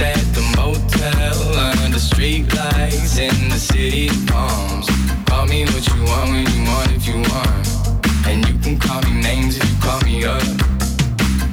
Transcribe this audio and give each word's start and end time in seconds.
At 0.00 0.16
the 0.34 0.42
motel 0.56 1.58
under 1.82 1.98
street 1.98 2.54
lights 2.54 3.18
in 3.18 3.48
the 3.48 3.58
city 3.58 4.08
palms. 4.26 4.86
Call 5.26 5.46
me 5.46 5.64
what 5.64 5.86
you 5.88 6.02
want 6.04 6.30
when 6.30 6.46
you 6.52 6.62
want 6.70 6.92
if 6.92 7.06
you 7.06 7.16
want. 7.32 7.66
And 8.26 8.46
you 8.46 8.58
can 8.58 8.78
call 8.78 9.02
me 9.02 9.20
names 9.20 9.56
if 9.56 9.68
you 9.68 9.80
call 9.80 10.00
me 10.02 10.24
up. 10.24 10.42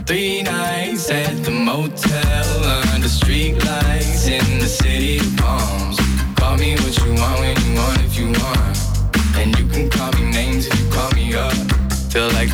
Three 0.06 0.44
nights 0.44 1.10
at 1.10 1.44
the 1.44 1.52
motel 1.52 2.64
under 2.94 3.08
street 3.08 3.64
lights 3.66 4.28
in 4.28 4.60
the 4.60 4.68
city 4.68 5.20
palms. 5.38 5.98
Call 6.36 6.58
me 6.58 6.76
what 6.76 6.98
you 6.98 7.14
want 7.16 7.40
when 7.40 7.56
you 7.66 7.76
want 7.76 8.02
if 8.04 8.18
you 8.18 8.28
want. 8.28 8.85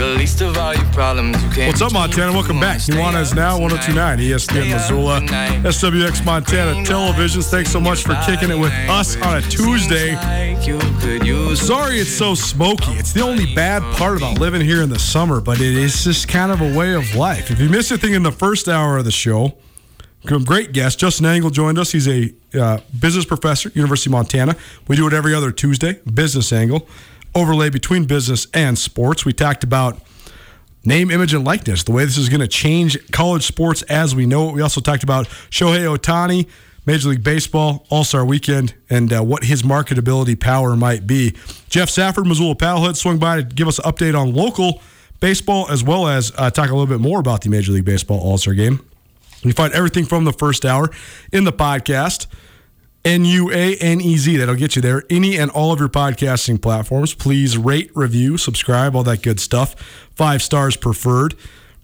The 0.02 0.08
least 0.18 0.42
of 0.42 0.58
all 0.58 0.74
your 0.74 0.86
problems. 0.86 1.42
You 1.44 1.50
can't 1.52 1.68
What's 1.68 1.82
up, 1.82 1.94
Montana? 1.94 2.32
Welcome 2.32 2.60
back. 2.60 2.80
Nuanez 2.80 3.36
Now, 3.36 3.60
1029, 3.60 4.18
ESPN 4.18 4.72
Missoula, 4.72 5.22
SWX 5.22 6.26
Montana 6.26 6.74
Televisions. 6.84 7.52
Thanks 7.52 7.72
so 7.72 7.80
much 7.80 8.02
for 8.02 8.16
kicking 8.26 8.50
it 8.50 8.58
with 8.58 8.74
us 8.90 9.16
on 9.22 9.38
a 9.38 9.42
Tuesday. 9.42 10.16
Sorry 11.56 12.00
it's 12.00 12.10
so 12.10 12.34
smoky. 12.34 12.94
It's 12.94 13.14
the 13.14 13.22
only 13.22 13.54
bad 13.54 13.84
part 13.96 14.18
about 14.18 14.40
living 14.40 14.62
here 14.62 14.82
in 14.82 14.90
the 14.90 14.98
summer, 14.98 15.40
but 15.40 15.62
it 15.62 15.78
is 15.78 16.04
just 16.04 16.28
kind 16.28 16.52
of 16.52 16.62
a 16.62 16.76
way 16.76 16.96
of 16.96 17.14
life. 17.14 17.52
If 17.52 17.60
you 17.60 17.70
missed 17.70 17.92
anything 17.92 18.16
in 18.16 18.24
the 18.24 18.32
first 18.32 18.68
hour 18.68 18.98
of 18.98 19.06
the 19.06 19.12
show, 19.12 19.56
great 20.26 20.72
guest. 20.72 20.98
Justin 20.98 21.28
Angle 21.28 21.52
joined 21.52 21.78
us. 21.78 21.92
He's 21.92 22.08
a 22.08 22.34
uh, 22.60 22.80
business 23.00 23.26
professor, 23.26 23.72
University 23.76 24.10
of 24.10 24.14
Montana. 24.14 24.56
We 24.88 24.96
do 24.96 25.06
it 25.06 25.14
every 25.14 25.36
other 25.36 25.52
Tuesday, 25.52 26.00
business 26.12 26.52
angle, 26.52 26.88
overlay 27.36 27.70
between 27.70 28.06
business 28.06 28.48
and 28.54 28.78
sports. 28.78 29.26
We 29.26 29.34
talked 29.34 29.64
about 29.64 30.00
name, 30.84 31.12
image, 31.12 31.34
and 31.34 31.46
likeness, 31.46 31.84
the 31.84 31.92
way 31.92 32.06
this 32.06 32.18
is 32.18 32.30
going 32.30 32.42
to 32.42 32.48
change 32.48 33.12
college 33.12 33.44
sports 33.44 33.82
as 33.84 34.16
we 34.16 34.26
know 34.26 34.50
it. 34.50 34.56
We 34.56 34.62
also 34.62 34.82
talked 34.82 35.04
about 35.04 35.28
Shohei 35.50 35.96
Ohtani, 35.96 36.48
Major 36.86 37.10
League 37.10 37.24
Baseball, 37.24 37.86
All 37.90 38.04
Star 38.04 38.26
Weekend, 38.26 38.74
and 38.90 39.14
uh, 39.14 39.24
what 39.24 39.44
his 39.44 39.62
marketability 39.64 40.40
power 40.40 40.76
might 40.76 41.06
be. 41.06 41.36
Jeff 41.70 41.90
Safford, 41.90 42.26
Missoula 42.26 42.56
Paddlehead, 42.56 42.96
swung 42.96 43.20
by 43.20 43.38
to 43.38 43.44
give 43.44 43.68
us 43.68 43.78
an 43.80 43.92
update 43.92 44.20
on 44.20 44.34
local 44.34 44.82
baseball 45.20 45.70
as 45.70 45.84
well 45.84 46.08
as 46.08 46.32
uh, 46.38 46.50
talk 46.50 46.70
a 46.70 46.74
little 46.74 46.88
bit 46.88 47.00
more 47.00 47.20
about 47.20 47.42
the 47.42 47.50
Major 47.50 47.72
League 47.72 47.86
Baseball 47.86 48.20
All 48.20 48.38
Star 48.38 48.54
game. 48.54 48.84
You 49.44 49.54
find 49.54 49.74
everything 49.74 50.06
from 50.06 50.26
the 50.26 50.34
first 50.34 50.66
hour 50.66 50.90
in 51.32 51.46
the 51.46 51.54
podcast. 51.54 52.28
N 53.04 53.26
U 53.26 53.52
A 53.52 53.76
N 53.78 54.00
E 54.00 54.18
Z. 54.18 54.38
That'll 54.38 54.56
get 54.56 54.76
you 54.76 54.82
there. 54.82 55.04
Any 55.10 55.38
and 55.38 55.50
all 55.52 55.72
of 55.72 55.80
your 55.80 55.90
podcasting 55.90 56.62
platforms. 56.62 57.14
Please 57.14 57.58
rate, 57.58 57.92
review, 57.96 58.38
subscribe, 58.38 58.96
all 58.96 59.04
that 59.04 59.22
good 59.24 59.40
stuff. 59.40 59.76
Five 60.16 60.42
stars 60.42 60.76
preferred. 60.76 61.36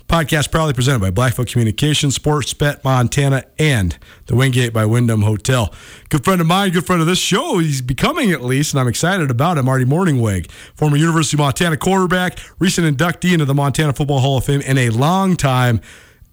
Podcast 0.07 0.51
proudly 0.51 0.73
presented 0.73 0.99
by 0.99 1.11
Blackfoot 1.11 1.49
Communications, 1.49 2.15
Sports 2.15 2.53
Bet 2.53 2.81
Montana, 2.81 3.43
and 3.59 3.97
the 4.27 4.37
Wingate 4.37 4.71
by 4.71 4.85
Wyndham 4.85 5.23
Hotel. 5.23 5.73
Good 6.07 6.23
friend 6.23 6.39
of 6.39 6.47
mine, 6.47 6.71
good 6.71 6.85
friend 6.85 7.01
of 7.01 7.07
this 7.09 7.19
show. 7.19 7.57
He's 7.57 7.81
becoming 7.81 8.31
at 8.31 8.41
least, 8.41 8.71
and 8.71 8.79
I'm 8.79 8.87
excited 8.87 9.29
about 9.29 9.57
him. 9.57 9.65
Marty 9.65 9.83
Mornhinweg, 9.83 10.49
former 10.75 10.95
University 10.95 11.35
of 11.35 11.39
Montana 11.39 11.75
quarterback, 11.75 12.39
recent 12.57 12.97
inductee 12.97 13.33
into 13.33 13.43
the 13.43 13.53
Montana 13.53 13.91
Football 13.91 14.19
Hall 14.19 14.37
of 14.37 14.45
Fame, 14.45 14.61
and 14.65 14.79
a 14.79 14.91
long 14.91 15.35
time 15.35 15.81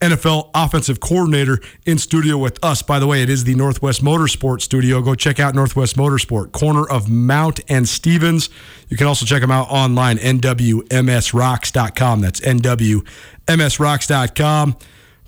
NFL 0.00 0.50
offensive 0.54 1.00
coordinator 1.00 1.58
in 1.86 1.98
studio 1.98 2.38
with 2.38 2.64
us. 2.64 2.82
By 2.82 2.98
the 2.98 3.06
way, 3.06 3.22
it 3.22 3.30
is 3.30 3.44
the 3.44 3.54
Northwest 3.54 4.04
Motorsport 4.04 4.60
studio. 4.60 5.00
Go 5.00 5.14
check 5.14 5.40
out 5.40 5.54
Northwest 5.54 5.96
Motorsport, 5.96 6.52
corner 6.52 6.86
of 6.86 7.08
Mount 7.08 7.60
and 7.68 7.88
Stevens. 7.88 8.50
You 8.88 8.96
can 8.96 9.06
also 9.06 9.24
check 9.26 9.40
them 9.40 9.50
out 9.50 9.66
online, 9.70 10.18
nwmsrocks.com. 10.18 12.20
That's 12.20 12.40
nwmsrocks.com. 12.40 14.76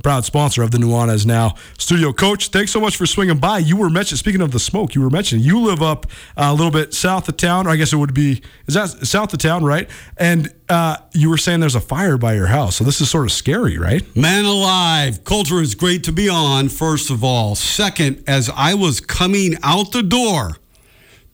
Proud 0.07 0.25
sponsor 0.25 0.63
of 0.63 0.71
the 0.71 0.79
Nuanez 0.79 1.27
Now 1.27 1.57
studio. 1.79 2.13
Coach, 2.13 2.51
thanks 2.51 2.71
so 2.71 2.81
much 2.81 2.97
for 2.97 3.07
swinging 3.07 3.39
by. 3.39 3.59
You 3.59 3.77
were 3.77 3.91
mentioned, 3.91 4.21
speaking 4.21 4.41
of 4.41 4.53
the 4.53 4.61
smoke, 4.61 4.95
you 4.95 5.01
were 5.01 5.11
mentioning 5.11 5.45
you 5.45 5.59
live 5.59 5.83
up 5.83 6.07
uh, 6.37 6.45
a 6.45 6.53
little 6.55 6.71
bit 6.71 6.95
south 6.95 7.29
of 7.29 7.37
town, 7.37 7.67
or 7.67 7.71
I 7.71 7.77
guess 7.77 7.93
it 7.93 7.97
would 7.97 8.15
be, 8.15 8.41
is 8.69 8.75
that 8.75 8.89
south 9.05 9.33
of 9.33 9.41
town, 9.41 9.65
right? 9.65 9.91
And 10.17 10.55
uh, 10.69 10.99
you 11.13 11.29
were 11.29 11.37
saying 11.37 11.59
there's 11.59 11.75
a 11.75 11.81
fire 11.81 12.19
by 12.19 12.35
your 12.35 12.47
house. 12.47 12.77
So 12.77 12.85
this 12.85 13.01
is 13.01 13.11
sort 13.11 13.25
of 13.25 13.33
scary, 13.33 13.79
right? 13.79 14.05
Man 14.15 14.45
alive. 14.45 15.25
Colter 15.25 15.61
is 15.61 15.75
great 15.75 16.05
to 16.05 16.13
be 16.13 16.29
on, 16.29 16.69
first 16.69 17.11
of 17.11 17.25
all. 17.25 17.57
Second, 17.57 18.23
as 18.29 18.49
I 18.55 18.75
was 18.75 19.01
coming 19.01 19.57
out 19.65 19.91
the 19.91 20.05
door 20.05 20.59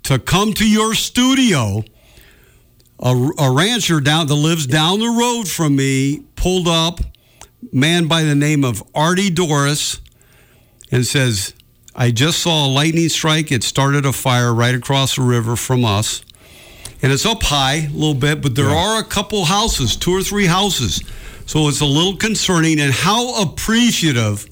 to 0.05 0.19
come 0.19 0.55
to 0.55 0.67
your 0.67 0.95
studio, 0.95 1.85
a, 2.99 3.15
a 3.39 3.51
rancher 3.55 4.01
down 4.01 4.29
that 4.29 4.35
lives 4.35 4.67
down 4.67 4.99
the 4.99 5.11
road 5.11 5.47
from 5.47 5.77
me 5.77 6.25
pulled 6.37 6.69
up, 6.69 7.01
man 7.71 8.07
by 8.07 8.23
the 8.23 8.35
name 8.35 8.65
of 8.65 8.83
Artie 8.95 9.31
Doris, 9.31 10.01
and 10.91 11.07
says, 11.07 11.55
I 11.95 12.11
just 12.11 12.41
saw 12.41 12.67
a 12.67 12.69
lightning 12.69 13.09
strike. 13.09 13.53
It 13.53 13.63
started 13.63 14.07
a 14.07 14.13
fire 14.13 14.53
right 14.53 14.75
across 14.75 15.17
the 15.17 15.23
river 15.23 15.57
from 15.57 15.85
us. 15.85 16.25
And 17.03 17.13
it's 17.13 17.27
up 17.27 17.43
high 17.43 17.87
a 17.87 17.89
little 17.89 18.15
bit, 18.15 18.41
but 18.43 18.55
there 18.55 18.69
are 18.69 19.01
a 19.01 19.05
couple 19.05 19.45
houses, 19.45 19.97
two 19.97 20.13
or 20.13 20.23
three 20.23 20.47
houses. 20.47 21.03
So 21.47 21.69
it's 21.69 21.81
a 21.81 21.87
little 21.87 22.17
concerning. 22.17 22.81
And 22.81 22.93
how 22.93 23.43
appreciative 23.43 24.47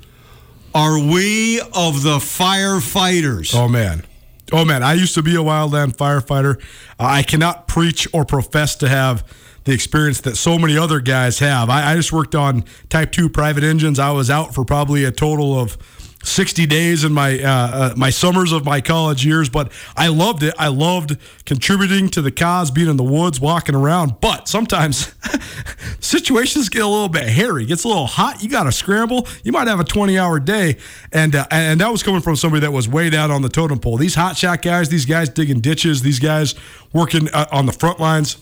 are 0.74 0.98
we 0.98 1.60
of 1.60 2.02
the 2.02 2.18
firefighters? 2.18 3.54
Oh 3.54 3.68
man. 3.68 4.04
Oh 4.52 4.64
man, 4.64 4.82
I 4.82 4.94
used 4.94 5.14
to 5.14 5.22
be 5.22 5.36
a 5.36 5.38
wildland 5.38 5.96
firefighter. 5.96 6.60
I 6.98 7.22
cannot 7.22 7.68
preach 7.68 8.08
or 8.12 8.24
profess 8.24 8.74
to 8.76 8.88
have 8.88 9.24
the 9.70 9.74
experience 9.74 10.20
that 10.22 10.36
so 10.36 10.58
many 10.58 10.76
other 10.76 11.00
guys 11.00 11.38
have. 11.38 11.70
I, 11.70 11.92
I 11.92 11.94
just 11.94 12.12
worked 12.12 12.34
on 12.34 12.64
Type 12.88 13.12
Two 13.12 13.28
private 13.28 13.62
engines. 13.62 14.00
I 14.00 14.10
was 14.10 14.28
out 14.28 14.52
for 14.52 14.64
probably 14.64 15.04
a 15.04 15.12
total 15.12 15.56
of 15.56 15.78
60 16.24 16.66
days 16.66 17.04
in 17.04 17.12
my 17.12 17.40
uh, 17.40 17.48
uh, 17.48 17.94
my 17.96 18.10
summers 18.10 18.50
of 18.50 18.64
my 18.64 18.80
college 18.80 19.24
years, 19.24 19.48
but 19.48 19.70
I 19.96 20.08
loved 20.08 20.42
it. 20.42 20.54
I 20.58 20.68
loved 20.68 21.16
contributing 21.46 22.08
to 22.10 22.20
the 22.20 22.32
cause, 22.32 22.72
being 22.72 22.88
in 22.88 22.96
the 22.96 23.04
woods, 23.04 23.40
walking 23.40 23.76
around. 23.76 24.20
But 24.20 24.48
sometimes 24.48 25.14
situations 26.00 26.68
get 26.68 26.82
a 26.82 26.88
little 26.88 27.08
bit 27.08 27.28
hairy, 27.28 27.64
gets 27.64 27.84
a 27.84 27.88
little 27.88 28.08
hot. 28.08 28.42
You 28.42 28.48
got 28.48 28.64
to 28.64 28.72
scramble. 28.72 29.28
You 29.44 29.52
might 29.52 29.68
have 29.68 29.78
a 29.78 29.84
20 29.84 30.18
hour 30.18 30.40
day, 30.40 30.78
and 31.12 31.36
uh, 31.36 31.46
and 31.52 31.80
that 31.80 31.92
was 31.92 32.02
coming 32.02 32.22
from 32.22 32.34
somebody 32.34 32.62
that 32.62 32.72
was 32.72 32.88
way 32.88 33.08
down 33.08 33.30
on 33.30 33.42
the 33.42 33.48
totem 33.48 33.78
pole. 33.78 33.98
These 33.98 34.16
hot 34.16 34.36
shot 34.36 34.62
guys, 34.62 34.88
these 34.88 35.06
guys 35.06 35.28
digging 35.28 35.60
ditches, 35.60 36.02
these 36.02 36.18
guys 36.18 36.56
working 36.92 37.28
uh, 37.32 37.46
on 37.52 37.66
the 37.66 37.72
front 37.72 38.00
lines 38.00 38.36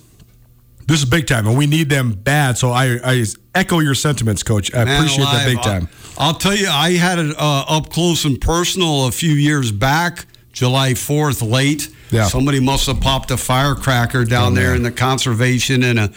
this 0.88 1.00
is 1.00 1.04
big 1.04 1.26
time, 1.26 1.46
and 1.46 1.56
we 1.56 1.66
need 1.66 1.90
them 1.90 2.12
bad. 2.12 2.56
So 2.56 2.70
I, 2.70 2.98
I 3.04 3.24
echo 3.54 3.80
your 3.80 3.94
sentiments, 3.94 4.42
Coach. 4.42 4.74
I 4.74 4.84
Man 4.84 4.96
appreciate 4.96 5.24
alive. 5.24 5.44
that 5.44 5.46
big 5.46 5.62
time. 5.62 5.88
I'll, 6.16 6.28
I'll, 6.28 6.34
tell 6.34 6.54
you, 6.54 6.66
I 6.66 6.92
had 6.92 7.18
it 7.18 7.36
uh, 7.38 7.64
up 7.68 7.90
close 7.90 8.24
and 8.24 8.40
personal 8.40 9.06
a 9.06 9.12
few 9.12 9.32
years 9.32 9.70
back, 9.70 10.24
July 10.50 10.92
4th, 10.92 11.48
late. 11.48 11.94
Yeah. 12.10 12.26
Somebody 12.26 12.58
must 12.58 12.86
have 12.86 13.02
popped 13.02 13.30
a 13.30 13.36
firecracker 13.36 14.24
down 14.24 14.52
oh, 14.52 14.54
there 14.54 14.74
in 14.74 14.82
the 14.82 14.90
conservation 14.90 15.82
in 15.82 15.98
a 15.98 16.10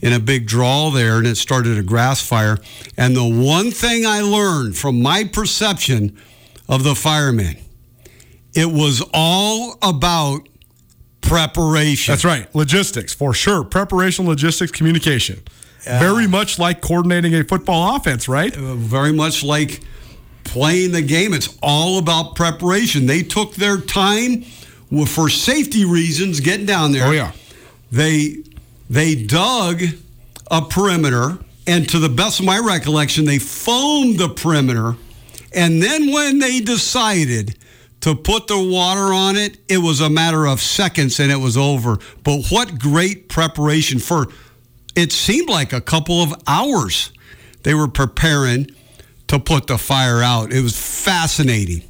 in 0.00 0.12
a 0.12 0.20
big 0.20 0.46
draw 0.46 0.90
there, 0.90 1.18
and 1.18 1.26
it 1.26 1.36
started 1.36 1.78
a 1.78 1.82
grass 1.82 2.24
fire. 2.24 2.58
And 2.96 3.16
the 3.16 3.24
one 3.24 3.70
thing 3.70 4.04
I 4.04 4.20
learned 4.20 4.76
from 4.76 5.00
my 5.00 5.24
perception 5.24 6.16
of 6.68 6.84
the 6.84 6.94
firemen, 6.94 7.56
it 8.54 8.66
was 8.66 9.02
all 9.12 9.78
about 9.82 10.48
preparation. 11.28 12.12
That's 12.12 12.24
right. 12.24 12.52
Logistics, 12.54 13.14
for 13.14 13.34
sure. 13.34 13.64
Preparation, 13.64 14.26
logistics, 14.26 14.72
communication. 14.72 15.40
very 15.84 16.26
much 16.26 16.58
like 16.58 16.80
coordinating 16.80 17.34
a 17.34 17.44
football 17.44 17.96
offense, 17.96 18.28
right? 18.28 18.54
Uh, 18.56 18.74
very 18.74 19.12
much 19.12 19.42
like 19.42 19.80
playing 20.44 20.92
the 20.92 21.02
game. 21.02 21.32
It's 21.34 21.56
all 21.62 21.98
about 21.98 22.34
preparation. 22.34 23.06
They 23.06 23.22
took 23.22 23.54
their 23.54 23.78
time 23.78 24.42
for 25.06 25.28
safety 25.28 25.84
reasons 25.84 26.40
getting 26.40 26.66
down 26.66 26.92
there. 26.92 27.06
Oh, 27.06 27.10
yeah. 27.12 27.32
They, 27.92 28.38
they 28.90 29.14
dug 29.14 29.82
a 30.50 30.62
perimeter, 30.62 31.38
and 31.66 31.88
to 31.90 31.98
the 31.98 32.08
best 32.08 32.40
of 32.40 32.46
my 32.46 32.58
recollection, 32.58 33.24
they 33.24 33.38
foamed 33.38 34.18
the 34.18 34.28
perimeter. 34.28 34.96
And 35.54 35.82
then 35.82 36.12
when 36.12 36.38
they 36.38 36.60
decided 36.60 37.56
to 38.00 38.14
put 38.14 38.46
the 38.46 38.58
water 38.58 39.12
on 39.12 39.36
it, 39.36 39.58
it 39.68 39.78
was 39.78 40.00
a 40.00 40.08
matter 40.08 40.46
of 40.46 40.60
seconds 40.60 41.18
and 41.18 41.32
it 41.32 41.36
was 41.36 41.56
over. 41.56 41.98
But 42.22 42.46
what 42.48 42.78
great 42.78 43.28
preparation 43.28 43.98
for 43.98 44.26
it 44.94 45.12
seemed 45.12 45.48
like 45.48 45.72
a 45.72 45.80
couple 45.80 46.22
of 46.22 46.34
hours 46.46 47.12
they 47.62 47.74
were 47.74 47.88
preparing 47.88 48.68
to 49.28 49.38
put 49.38 49.66
the 49.66 49.78
fire 49.78 50.22
out. 50.22 50.52
It 50.52 50.62
was 50.62 50.76
fascinating. 50.76 51.82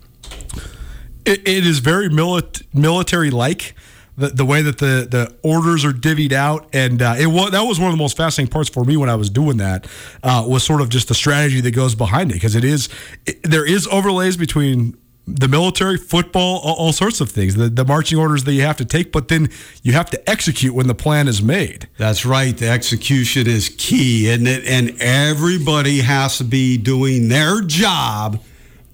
it, 1.25 1.47
it 1.47 1.67
is 1.67 1.79
very 1.79 2.09
mili- 2.09 2.63
military 2.75 3.31
like. 3.31 3.75
The, 4.17 4.31
the 4.31 4.45
way 4.45 4.63
that 4.63 4.79
the, 4.79 5.07
the 5.09 5.37
orders 5.45 5.85
are 5.85 5.93
divvied 5.93 6.33
out, 6.33 6.69
and 6.73 7.01
uh, 7.01 7.15
it 7.17 7.29
was 7.29 7.53
that 7.53 7.63
was 7.63 7.79
one 7.79 7.87
of 7.87 7.97
the 7.97 8.03
most 8.03 8.17
fascinating 8.17 8.51
parts 8.51 8.69
for 8.69 8.83
me 8.83 8.97
when 8.97 9.09
I 9.09 9.15
was 9.15 9.31
doing 9.31 9.59
that 9.59 9.87
uh, 10.25 10.45
was 10.45 10.65
sort 10.65 10.81
of 10.81 10.89
just 10.89 11.07
the 11.07 11.15
strategy 11.15 11.61
that 11.61 11.71
goes 11.71 11.95
behind 11.95 12.33
it 12.33 12.35
because 12.35 12.57
it 12.57 12.65
is 12.65 12.89
it, 13.27 13.41
there 13.45 13.65
is 13.65 13.87
overlays 13.87 14.37
between 14.37 14.97
the 15.35 15.49
military, 15.49 15.97
football, 15.99 16.61
all, 16.65 16.75
all, 16.75 16.93
sorts 16.93 17.21
of 17.21 17.31
things, 17.31 17.55
the, 17.55 17.69
the 17.69 17.85
marching 17.85 18.19
orders 18.19 18.45
that 18.45 18.53
you 18.55 18.63
have 18.63 18.77
to 18.79 18.85
take, 18.85 19.13
but 19.13 19.29
then 19.29 19.51
you 19.83 19.93
have 19.93 20.09
to 20.11 20.31
execute 20.31 20.75
when 20.75 20.87
the 20.87 20.95
plan 20.95 21.29
is 21.29 21.43
made. 21.43 21.89
That's 21.99 22.25
right. 22.25 22.57
The 22.57 22.69
execution 22.69 23.47
is 23.47 23.75
key, 23.77 24.29
isn't 24.29 24.47
it? 24.47 24.65
And 24.65 24.97
everybody 25.01 26.01
has 26.01 26.39
to 26.39 26.45
be 26.45 26.79
doing 26.79 27.29
their 27.29 27.61
job 27.61 28.43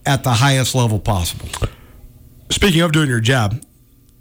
at 0.04 0.25
the 0.25 0.32
highest 0.32 0.75
level 0.75 0.98
possible. 0.98 1.48
Speaking 2.50 2.81
of 2.81 2.92
doing 2.92 3.08
your 3.08 3.20
job, 3.20 3.62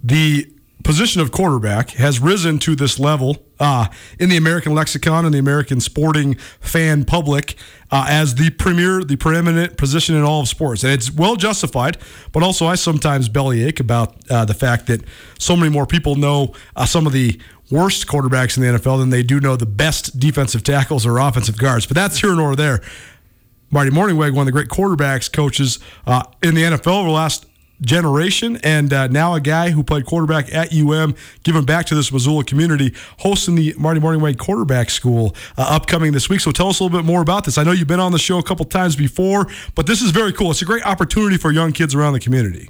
the 0.02 0.50
position 0.84 1.20
of 1.20 1.32
quarterback 1.32 1.90
has 1.90 2.20
risen 2.20 2.58
to 2.60 2.76
this 2.76 2.98
level 3.00 3.38
uh, 3.58 3.86
in 4.18 4.28
the 4.28 4.36
American 4.36 4.74
lexicon 4.74 5.24
and 5.24 5.34
the 5.34 5.38
American 5.38 5.80
sporting 5.80 6.34
fan 6.60 7.04
public 7.04 7.56
uh, 7.90 8.06
as 8.08 8.34
the 8.34 8.50
premier, 8.50 9.02
the 9.02 9.16
preeminent 9.16 9.76
position 9.76 10.14
in 10.14 10.22
all 10.22 10.40
of 10.40 10.48
sports. 10.48 10.84
And 10.84 10.92
it's 10.92 11.10
well 11.10 11.36
justified, 11.36 11.96
but 12.32 12.42
also 12.42 12.66
I 12.66 12.74
sometimes 12.74 13.28
bellyache 13.28 13.80
about 13.80 14.30
uh, 14.30 14.44
the 14.44 14.54
fact 14.54 14.86
that 14.86 15.02
so 15.38 15.56
many 15.56 15.70
more 15.70 15.86
people 15.86 16.14
know 16.16 16.52
uh, 16.76 16.86
some 16.86 17.06
of 17.06 17.12
the 17.12 17.40
worst 17.70 18.06
quarterbacks 18.06 18.56
in 18.56 18.62
the 18.62 18.78
NFL 18.78 18.98
than 18.98 19.10
they 19.10 19.22
do 19.22 19.40
know 19.40 19.56
the 19.56 19.66
best 19.66 20.20
defensive 20.20 20.62
tackles 20.62 21.06
or 21.06 21.18
offensive 21.18 21.56
guards. 21.56 21.86
But 21.86 21.94
that's 21.94 22.18
here 22.20 22.34
nor 22.34 22.54
there. 22.54 22.82
Marty 23.70 23.90
Mornhinweg, 23.90 24.34
one 24.34 24.40
of 24.40 24.46
the 24.46 24.52
great 24.52 24.68
quarterbacks 24.68 25.32
coaches 25.32 25.78
uh, 26.06 26.22
in 26.42 26.54
the 26.54 26.62
NFL 26.62 26.98
over 26.98 27.08
the 27.08 27.14
last 27.14 27.46
generation, 27.84 28.58
and 28.62 28.92
uh, 28.92 29.06
now 29.08 29.34
a 29.34 29.40
guy 29.40 29.70
who 29.70 29.82
played 29.82 30.06
quarterback 30.06 30.52
at 30.52 30.72
UM, 30.72 31.14
giving 31.42 31.64
back 31.64 31.86
to 31.86 31.94
this 31.94 32.12
Missoula 32.12 32.44
community, 32.44 32.94
hosting 33.18 33.54
the 33.54 33.74
Marty 33.78 34.00
Mornhinweg 34.00 34.38
Quarterback 34.38 34.90
School 34.90 35.34
uh, 35.56 35.66
upcoming 35.68 36.12
this 36.12 36.28
week. 36.28 36.40
So 36.40 36.50
tell 36.50 36.68
us 36.68 36.80
a 36.80 36.84
little 36.84 36.98
bit 36.98 37.06
more 37.06 37.22
about 37.22 37.44
this. 37.44 37.58
I 37.58 37.62
know 37.62 37.72
you've 37.72 37.88
been 37.88 38.00
on 38.00 38.12
the 38.12 38.18
show 38.18 38.38
a 38.38 38.42
couple 38.42 38.64
times 38.64 38.96
before, 38.96 39.46
but 39.74 39.86
this 39.86 40.02
is 40.02 40.10
very 40.10 40.32
cool. 40.32 40.50
It's 40.50 40.62
a 40.62 40.66
great 40.66 40.84
opportunity 40.84 41.36
for 41.36 41.50
young 41.50 41.72
kids 41.72 41.94
around 41.94 42.14
the 42.14 42.20
community. 42.20 42.68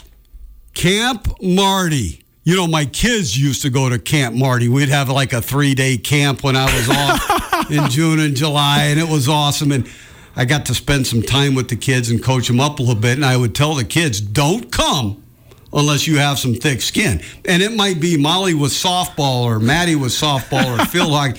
Camp 0.75 1.29
Marty. 1.41 2.21
You 2.47 2.57
know, 2.57 2.67
my 2.67 2.85
kids 2.85 3.39
used 3.41 3.63
to 3.63 3.71
go 3.71 3.89
to 3.89 3.99
Camp 3.99 4.37
Marty. 4.37 4.69
We'd 4.69 4.91
have 4.91 5.09
like 5.09 5.33
a 5.33 5.41
three 5.41 5.75
day 5.75 5.97
camp 5.97 6.45
when 6.45 6.57
I 6.57 6.65
was 6.65 6.91
off 6.91 7.71
in 7.71 7.89
June 7.89 8.21
and 8.21 8.37
July, 8.37 8.85
and 8.85 9.01
it 9.01 9.09
was 9.09 9.29
awesome. 9.29 9.73
And 9.73 9.89
I 10.37 10.45
got 10.45 10.67
to 10.67 10.75
spend 10.75 11.07
some 11.07 11.23
time 11.23 11.55
with 11.55 11.69
the 11.69 11.77
kids 11.77 12.11
and 12.11 12.23
coach 12.23 12.49
them 12.49 12.61
up 12.61 12.79
a 12.79 12.83
little 12.83 13.01
bit. 13.01 13.13
And 13.13 13.25
I 13.25 13.37
would 13.37 13.55
tell 13.55 13.75
the 13.75 13.85
kids, 13.85 14.21
don't 14.21 14.71
come 14.71 15.23
unless 15.73 16.07
you 16.07 16.19
have 16.19 16.39
some 16.39 16.55
thick 16.55 16.81
skin. 16.83 17.21
And 17.45 17.63
it 17.63 17.73
might 17.73 18.01
be 18.01 18.17
Molly 18.17 18.55
with 18.55 18.73
softball 18.73 19.45
or 19.45 19.59
Maddie 19.59 19.97
with 19.97 20.13
softball 20.13 20.79
or 20.79 20.85
Phil 20.87 21.09
like, 21.09 21.39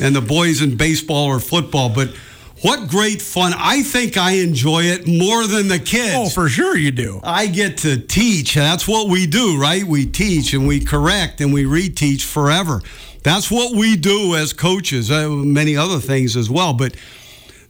and 0.00 0.14
the 0.14 0.20
boys 0.20 0.62
in 0.62 0.76
baseball 0.76 1.26
or 1.26 1.40
football. 1.40 1.88
But 1.88 2.14
what 2.62 2.88
great 2.88 3.20
fun. 3.20 3.52
I 3.54 3.82
think 3.82 4.16
I 4.16 4.32
enjoy 4.32 4.84
it 4.84 5.06
more 5.06 5.46
than 5.46 5.68
the 5.68 5.78
kids. 5.78 6.14
Oh, 6.14 6.28
for 6.28 6.48
sure 6.48 6.76
you 6.76 6.90
do. 6.90 7.20
I 7.22 7.48
get 7.48 7.78
to 7.78 7.98
teach. 7.98 8.54
That's 8.54 8.88
what 8.88 9.08
we 9.08 9.26
do, 9.26 9.60
right? 9.60 9.84
We 9.84 10.06
teach 10.06 10.54
and 10.54 10.66
we 10.66 10.80
correct 10.80 11.40
and 11.40 11.52
we 11.52 11.64
reteach 11.64 12.22
forever. 12.22 12.80
That's 13.22 13.50
what 13.50 13.76
we 13.76 13.96
do 13.96 14.36
as 14.36 14.52
coaches, 14.52 15.10
uh, 15.10 15.28
many 15.28 15.76
other 15.76 15.98
things 15.98 16.36
as 16.36 16.48
well. 16.48 16.72
But 16.72 16.94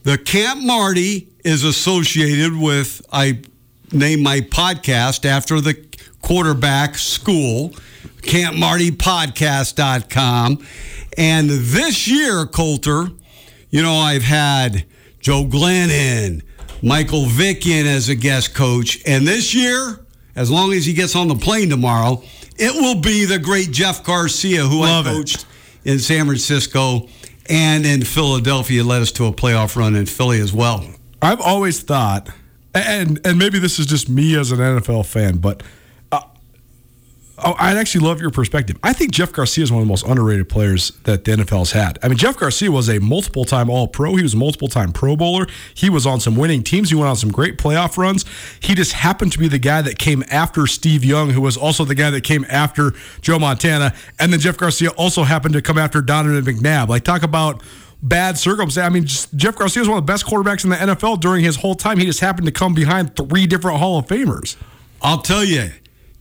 the 0.07 0.17
Camp 0.17 0.63
Marty 0.63 1.29
is 1.45 1.65
associated 1.65 2.57
with, 2.57 3.05
I 3.13 3.43
named 3.91 4.23
my 4.23 4.41
podcast 4.41 5.25
after 5.25 5.61
the 5.61 5.85
quarterback 6.23 6.97
school, 6.97 7.71
campmartypodcast.com. 8.23 10.65
And 11.19 11.51
this 11.51 12.07
year, 12.07 12.47
Colter, 12.47 13.09
you 13.71 13.83
know, 13.83 13.95
I've 13.95 14.23
had 14.23 14.85
Joe 15.19 15.43
Glennon, 15.43 16.43
Michael 16.85 17.27
Vick 17.27 17.67
in 17.67 17.89
as 17.89 18.09
a 18.09 18.15
guest 18.15 18.55
coach. 18.55 19.03
And 19.07 19.27
this 19.27 19.57
year, 19.57 19.99
as 20.37 20.53
long 20.53 20.73
as 20.73 20.87
he 20.87 20.93
gets 20.93 21.17
on 21.17 21.27
the 21.27 21.35
plane 21.35 21.69
tomorrow, 21.69 22.23
it 22.57 22.73
will 22.81 23.01
be 23.01 23.25
the 23.25 23.41
great 23.41 23.73
Jeff 23.73 24.05
Garcia, 24.05 24.63
who 24.63 24.83
Love 24.83 25.09
I 25.09 25.15
coached 25.15 25.47
it. 25.85 25.91
in 25.91 25.99
San 25.99 26.27
Francisco 26.27 27.09
and 27.49 27.87
in 27.87 28.05
Philadelphia 28.05 28.85
led 28.85 29.03
us 29.03 29.13
to 29.13 29.27
a 29.27 29.33
playoff 29.33 29.77
run 29.77 29.95
in 29.95 30.07
Philly 30.07 30.41
as 30.41 30.53
well. 30.53 30.85
I've 31.23 31.41
always 31.41 31.81
thought, 31.81 32.29
and 32.75 33.21
and 33.25 33.39
maybe 33.39 33.59
this 33.59 33.79
is 33.79 33.87
just 33.87 34.09
me 34.09 34.37
as 34.37 34.53
an 34.53 34.59
NFL 34.59 35.07
fan, 35.07 35.39
but 35.39 35.63
Oh, 37.39 37.55
I'd 37.59 37.77
actually 37.77 38.07
love 38.07 38.21
your 38.21 38.31
perspective. 38.31 38.79
I 38.83 38.95
think 38.95 39.13
Jeff 39.13 39.31
Garcia 39.31 39.63
is 39.63 39.71
one 39.71 39.83
of 39.83 39.87
the 39.87 39.91
most 39.91 40.07
underrated 40.07 40.49
players 40.49 40.93
that 41.05 41.25
the 41.25 41.33
NFL's 41.33 41.73
had. 41.73 41.99
I 42.03 42.09
mean, 42.09 42.17
Jeff 42.17 42.39
Garcia 42.39 42.71
was 42.71 42.89
a 42.89 42.99
multiple 42.99 43.45
time 43.45 43.69
All 43.69 43.89
Pro. 43.89 44.17
He 44.17 44.23
was 44.23 44.33
a 44.33 44.39
multiple 44.39 44.69
time 44.69 44.91
Pro 44.93 45.17
Bowler. 45.17 45.47
He 45.75 45.91
was 45.91 46.07
on 46.07 46.19
some 46.19 46.37
winning 46.37 46.63
teams. 46.63 46.89
He 46.89 46.97
went 46.97 47.09
on 47.09 47.17
some 47.17 47.31
great 47.31 47.59
playoff 47.59 47.99
runs. 47.99 48.25
He 48.61 48.75
just 48.75 48.93
happened 48.93 49.33
to 49.33 49.39
be 49.39 49.49
the 49.49 49.59
guy 49.59 49.83
that 49.83 49.99
came 49.99 50.25
after 50.31 50.67
Steve 50.67 51.05
Young, 51.05 51.31
who 51.31 51.43
was 51.43 51.59
also 51.59 51.85
the 51.85 51.95
guy 51.95 52.09
that 52.11 52.25
came 52.25 52.47
after 52.49 52.93
Joe 53.21 53.39
Montana. 53.39 53.93
And 54.19 54.33
then 54.33 54.41
Jeff 54.41 54.57
Garcia 54.57 54.91
also 54.91 55.23
happened 55.25 55.55
to 55.55 55.63
come 55.63 55.77
after 55.77 56.01
Donovan 56.01 56.43
McNabb. 56.43 56.89
Like, 56.89 57.05
talk 57.05 57.23
about 57.23 57.63
bad 58.03 58.39
circumstance. 58.39 58.87
I 58.87 58.89
mean, 58.89 59.05
Jeff 59.39 59.57
Garcia 59.57 59.83
was 59.83 59.89
one 59.89 59.99
of 59.99 60.07
the 60.07 60.11
best 60.11 60.25
quarterbacks 60.25 60.65
in 60.65 60.71
the 60.71 60.77
NFL 60.77 61.21
during 61.21 61.45
his 61.45 61.57
whole 61.57 61.75
time. 61.75 61.99
He 61.99 62.07
just 62.07 62.21
happened 62.21 62.47
to 62.47 62.53
come 62.53 62.73
behind 62.73 63.15
three 63.15 63.47
different 63.47 63.79
Hall 63.79 63.99
of 63.99 64.07
Famers. 64.07 64.57
I'll 65.03 65.21
tell 65.21 65.45
you, 65.45 65.71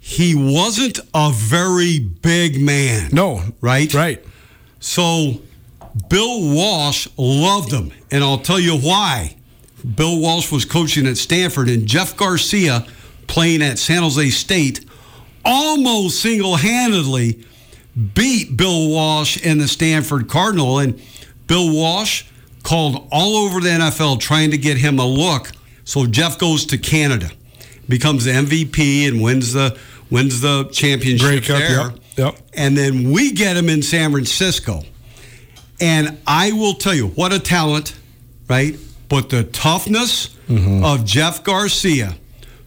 he 0.08 0.36
wasn't 0.36 1.00
a 1.16 1.32
very 1.34 1.98
big 1.98 2.62
man. 2.62 3.10
No. 3.12 3.42
Right? 3.60 3.92
Right. 3.92 4.24
So 4.80 5.42
Bill 6.10 6.54
Walsh 6.54 7.08
loved 7.18 7.72
him. 7.72 7.92
And 8.12 8.24
I'll 8.24 8.38
tell 8.38 8.60
you 8.60 8.78
why. 8.78 9.36
Bill 9.96 10.20
Walsh 10.20 10.52
was 10.52 10.64
coaching 10.64 11.08
at 11.08 11.18
Stanford, 11.18 11.70
and 11.70 11.88
Jeff 11.88 12.16
Garcia 12.16 12.86
playing 13.26 13.64
at 13.64 13.80
San 13.80 14.04
Jose 14.04 14.30
State 14.30 14.86
almost 15.44 16.22
single 16.22 16.58
handedly 16.58 17.44
beat 18.14 18.56
Bill 18.56 18.90
Walsh 18.90 19.44
and 19.44 19.60
the 19.60 19.68
Stanford 19.68 20.30
Cardinal. 20.30 20.78
And 20.78 21.02
Bill 21.48 21.74
Walsh 21.74 22.26
called 22.62 23.08
all 23.12 23.38
over 23.38 23.60
the 23.60 23.70
NFL 23.70 24.20
trying 24.20 24.52
to 24.52 24.58
get 24.60 24.78
him 24.78 25.00
a 25.00 25.06
look. 25.06 25.52
So 25.84 26.06
Jeff 26.06 26.38
goes 26.38 26.64
to 26.68 26.78
Canada, 26.78 27.32
becomes 27.90 28.26
the 28.26 28.32
MVP, 28.34 29.08
and 29.08 29.20
wins 29.20 29.54
the 29.54 29.76
wins 30.10 30.42
the 30.42 30.70
championship 30.72 31.28
Grey 31.28 31.42
Cup, 31.42 31.58
there. 31.58 31.70
yep, 31.70 32.00
yep. 32.18 32.38
And 32.54 32.78
then 32.78 33.12
we 33.12 33.32
get 33.32 33.58
him 33.58 33.70
in 33.70 33.82
San 33.82 34.12
Francisco. 34.12 34.84
And 35.80 36.18
I 36.26 36.52
will 36.54 36.74
tell 36.74 36.94
you, 36.94 37.08
what 37.10 37.34
a 37.34 37.40
talent, 37.40 37.96
right? 38.48 38.78
But 39.10 39.30
the 39.30 39.44
toughness 39.44 40.30
mm-hmm. 40.48 40.84
of 40.84 41.06
Jeff 41.06 41.44
Garcia 41.44 42.16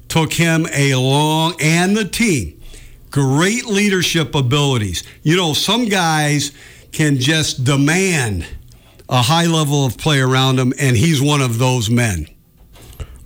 took 0.09 0.33
him 0.33 0.67
a 0.73 0.95
long, 0.95 1.55
and 1.61 1.97
the 1.97 2.05
team, 2.05 2.61
great 3.11 3.67
leadership 3.67 4.35
abilities. 4.35 5.05
You 5.23 5.37
know, 5.37 5.53
some 5.53 5.87
guys 5.87 6.53
can 6.93 7.19
just 7.19 7.65
demand 7.65 8.47
a 9.09 9.23
high 9.23 9.47
level 9.47 9.87
of 9.87 9.97
play 9.97 10.21
around 10.21 10.59
him, 10.59 10.73
and 10.79 10.97
he's 10.97 11.21
one 11.21 11.41
of 11.41 11.59
those 11.59 11.89
men. 11.91 12.27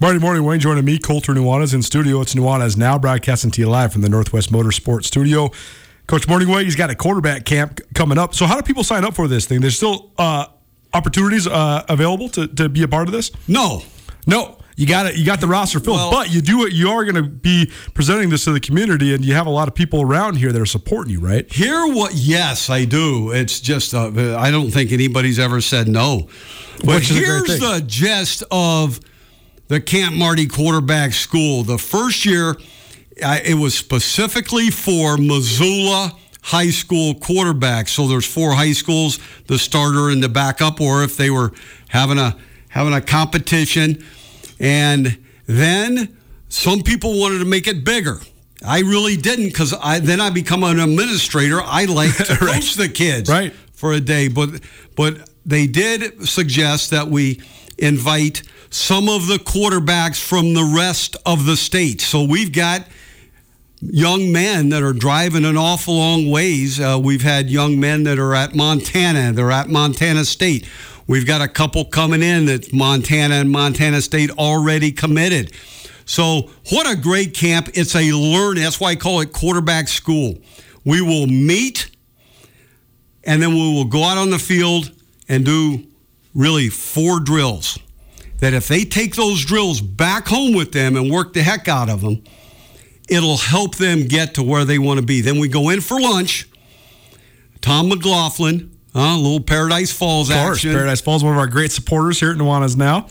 Marty 0.03 0.19
Mornhinweg 0.19 0.59
joining 0.59 0.85
me, 0.85 0.99
Colter 0.99 1.33
Nuanez 1.33 1.73
in 1.75 1.81
studio. 1.81 2.21
It's 2.23 2.35
Nuanez 2.35 2.77
now 2.77 2.99
broadcasting 2.99 3.53
to 3.53 3.61
you 3.61 3.69
live 3.69 3.93
from 3.93 4.03
the 4.03 4.09
Northwest 4.09 4.51
Motorsports 4.53 5.05
Studio. 5.05 5.51
Coach 6.09 6.27
Mornhinweg, 6.27 6.65
he's 6.65 6.75
got 6.75 6.91
a 6.91 6.97
quarterback 6.97 7.45
camp 7.45 7.81
coming 7.95 8.19
up. 8.19 8.35
So 8.35 8.47
how 8.47 8.57
do 8.57 8.63
people 8.63 8.83
sign 8.83 9.05
up 9.05 9.15
for 9.15 9.29
this 9.29 9.47
thing? 9.47 9.61
There's 9.61 9.77
still 9.77 10.11
uh, 10.19 10.47
opportunities 10.93 11.47
uh, 11.47 11.85
available 11.89 12.29
to, 12.31 12.49
to 12.49 12.69
be 12.69 12.83
a 12.83 12.89
part 12.89 13.07
of 13.07 13.13
this? 13.13 13.31
No, 13.47 13.85
No. 14.27 14.59
You 14.75 14.87
got 14.87 15.05
it. 15.05 15.17
You 15.17 15.27
got 15.27 15.39
the 15.39 15.47
roster 15.47 15.79
filled, 15.81 15.99
Well- 15.99 16.11
but 16.11 16.33
you 16.33 16.41
do 16.41 16.65
it. 16.67 16.73
You 16.73 16.89
are 16.89 17.05
going 17.05 17.23
to 17.23 17.23
be 17.23 17.71
presenting 17.93 18.31
this 18.31 18.45
to 18.45 18.53
the 18.53 18.59
community, 18.59 19.15
and 19.15 19.23
you 19.23 19.35
have 19.35 19.47
a 19.47 19.51
lot 19.51 19.69
of 19.69 19.75
people 19.75 20.01
around 20.01 20.37
here 20.37 20.51
that 20.51 20.61
are 20.61 20.65
supporting 20.65 21.13
you, 21.13 21.21
right? 21.21 21.51
Hear 21.53 21.87
what? 21.89 22.15
Yes, 22.15 22.71
I 22.71 22.87
do. 22.87 23.33
It's 23.33 23.61
just 23.61 23.93
uh, 23.93 24.11
I 24.39 24.51
don't 24.51 24.71
think 24.71 24.91
anybody's 24.91 25.39
ever 25.39 25.61
said 25.61 25.89
no. 25.89 26.27
But 26.79 26.87
Which 26.87 27.11
is 27.11 27.19
a 27.19 27.21
great 27.21 27.47
here's 27.47 27.61
the 27.61 27.85
gist 27.87 28.45
of 28.51 28.99
the 29.73 29.81
Camp 29.81 30.15
Marty 30.15 30.47
quarterback 30.47 31.15
school. 31.15 31.63
The 31.63 31.79
first 31.79 32.27
year, 32.27 32.51
uh, 33.23 33.39
it 33.43 33.55
was 33.55 33.75
specifically 33.75 34.69
for 34.71 35.17
Missoula 35.17 36.15
high 36.43 36.69
school 36.69 37.15
quarterbacks. 37.15 37.89
So 37.89 38.07
there's 38.07 38.27
four 38.27 38.53
high 38.53 38.73
schools, 38.73 39.19
the 39.47 39.59
starter 39.59 40.11
and 40.11 40.23
the 40.23 40.29
backup, 40.29 40.79
or 40.79 41.03
if 41.05 41.17
they 41.17 41.31
were 41.31 41.53
having 41.89 42.19
a 42.19 42.37
having 42.69 42.93
a 42.93 43.01
competition, 43.01 44.05
and 44.61 45.19
then 45.47 46.19
some 46.51 46.83
people 46.83 47.19
wanted 47.19 47.39
to 47.39 47.47
make 47.47 47.67
it 47.67 47.83
bigger. 47.83 48.21
I 48.63 48.81
really 48.81 49.17
didn't 49.17 49.47
because 49.47 49.73
I 49.73 50.01
then 50.01 50.21
I 50.21 50.29
become 50.29 50.65
an 50.65 50.81
administrator. 50.81 51.63
I 51.65 51.87
like 51.87 52.15
to 52.27 52.37
coach 52.37 52.75
the 52.75 52.91
kids 52.91 53.31
Right. 53.31 53.55
for 53.73 53.95
a 53.95 54.01
day, 54.01 54.29
but 54.29 54.51
but 54.97 55.31
they 55.47 55.67
did 55.67 56.29
suggest 56.29 56.91
that 56.91 57.09
we 57.09 57.41
invite 57.79 58.43
some 58.73 59.07
of 59.07 59.27
the 59.27 59.37
quarterbacks 59.37 60.19
from 60.19 60.55
the 60.55 60.65
rest 60.65 61.15
of 61.27 61.45
the 61.45 61.57
state. 61.57 62.01
So 62.01 62.25
we've 62.25 62.53
got 62.53 62.87
young 63.83 64.33
men 64.33 64.71
that 64.71 64.83
are 64.83 64.95
driving 64.95 65.45
an 65.45 65.59
awful 65.59 65.95
long 65.95 66.31
ways. 66.31 66.81
Uh, 66.81 66.99
we've 67.03 67.23
had 67.23 67.51
young 67.51 67.79
men 67.79 68.05
that 68.05 68.19
are 68.19 68.35
at 68.35 68.55
Montana. 68.55 69.33
They're 69.33 69.51
at 69.51 69.69
Montana 69.69 70.25
State. 70.25 70.67
We've 71.07 71.27
got 71.27 71.43
a 71.43 71.49
couple 71.49 71.85
coming 71.85 72.23
in 72.23 72.47
that 72.47 72.73
Montana 72.73 73.35
and 73.35 73.51
Montana 73.51 74.01
State 74.01 74.31
already 74.31 74.91
committed. 74.91 75.53
So 76.07 76.51
what 76.71 76.91
a 76.91 76.99
great 76.99 77.35
camp! 77.35 77.69
It's 77.75 77.95
a 77.95 78.13
learn. 78.13 78.57
That's 78.57 78.81
why 78.81 78.93
I 78.93 78.97
call 78.97 79.21
it 79.21 79.33
quarterback 79.33 79.89
school. 79.89 80.39
We 80.85 81.03
will 81.03 81.27
meet 81.27 81.91
and 83.25 83.43
then 83.43 83.51
we 83.51 83.75
will 83.75 83.85
go 83.85 84.03
out 84.03 84.17
on 84.17 84.31
the 84.31 84.39
field 84.39 84.91
and 85.29 85.45
do 85.45 85.85
really 86.35 86.71
four 86.71 87.21
drills. 87.21 87.79
That 88.43 88.55
if 88.55 88.67
they 88.67 88.85
take 88.85 89.15
those 89.15 89.45
drills 89.45 89.81
back 89.81 90.27
home 90.27 90.53
with 90.53 90.73
them 90.73 90.97
and 90.97 91.09
work 91.09 91.33
the 91.33 91.45
heck 91.45 91.69
out 91.69 91.89
of 91.89 92.01
them, 92.01 92.25
it'll 93.09 93.37
help 93.37 93.77
them 93.77 94.09
get 94.09 94.35
to 94.35 94.43
where 94.43 94.65
they 94.65 94.81
want 94.81 94.99
to 94.99 95.07
be. 95.07 95.21
Then 95.21 95.39
we 95.39 95.47
go 95.47 95.71
in 95.71 95.81
for 95.81 96.01
lunch. 96.01 96.49
Tom 97.61 97.89
McLaughlin, 97.89 98.77
uh, 98.97 99.17
little 99.17 99.39
Paradise 99.39 99.93
Falls 99.93 100.29
Of 100.29 100.35
course, 100.39 100.59
action. 100.59 100.73
Paradise 100.73 101.01
Falls, 101.01 101.23
one 101.23 101.35
of 101.35 101.39
our 101.39 101.47
great 101.47 101.71
supporters 101.71 102.19
here 102.19 102.33
at 102.33 102.37
Nuanez 102.37 102.77
now. 102.77 103.07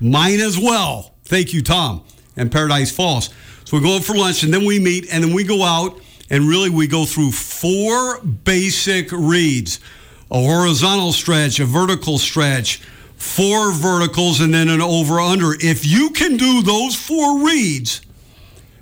Mine 0.00 0.40
as 0.40 0.58
well. 0.58 1.14
Thank 1.24 1.52
you, 1.52 1.62
Tom, 1.62 2.02
and 2.34 2.50
Paradise 2.50 2.90
Falls. 2.90 3.28
So 3.66 3.76
we 3.76 3.82
go 3.82 3.96
out 3.96 4.04
for 4.04 4.16
lunch 4.16 4.44
and 4.44 4.54
then 4.54 4.64
we 4.64 4.78
meet 4.78 5.12
and 5.12 5.22
then 5.22 5.34
we 5.34 5.44
go 5.44 5.62
out 5.62 6.00
and 6.30 6.48
really 6.48 6.70
we 6.70 6.86
go 6.86 7.04
through 7.04 7.32
four 7.32 8.18
basic 8.22 9.12
reads 9.12 9.78
a 10.30 10.40
horizontal 10.40 11.12
stretch, 11.12 11.60
a 11.60 11.66
vertical 11.66 12.16
stretch, 12.16 12.80
four 13.20 13.70
verticals, 13.72 14.40
and 14.40 14.52
then 14.52 14.70
an 14.70 14.80
over 14.80 15.20
under. 15.20 15.52
If 15.60 15.86
you 15.86 16.10
can 16.10 16.38
do 16.38 16.62
those 16.62 16.96
four 16.96 17.46
reads, 17.46 18.00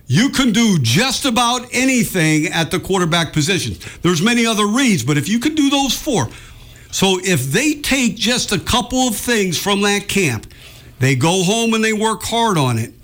you 0.07 0.31
can 0.31 0.53
do 0.53 0.79
just 0.81 1.25
about 1.25 1.67
anything 1.73 2.47
at 2.47 2.71
the 2.71 2.79
quarterback 2.79 3.33
position. 3.33 3.77
There's 4.01 4.23
many 4.23 4.47
other 4.47 4.67
reads, 4.67 5.03
but 5.03 5.19
if 5.19 5.29
you 5.29 5.41
can 5.41 5.55
do 5.55 5.69
those 5.69 5.93
four. 5.93 6.29
So 6.93 7.19
if 7.23 7.51
they 7.53 7.75
take 7.75 8.17
just 8.17 8.53
a 8.53 8.59
couple 8.59 9.01
of 9.09 9.17
things 9.17 9.59
from 9.59 9.83
that 9.83 10.09
camp, 10.09 10.47
they 11.01 11.17
go 11.17 11.43
home 11.43 11.75
and 11.75 11.85
they 11.85 11.93
work 11.93 12.23
hard 12.23 12.57
on 12.57 12.79
it, 12.79 12.95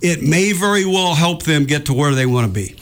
it 0.00 0.22
may 0.22 0.52
very 0.52 0.84
well 0.86 1.14
help 1.14 1.42
them 1.42 1.64
get 1.64 1.86
to 1.86 1.92
where 1.92 2.14
they 2.14 2.26
want 2.26 2.46
to 2.46 2.52
be. 2.52 2.76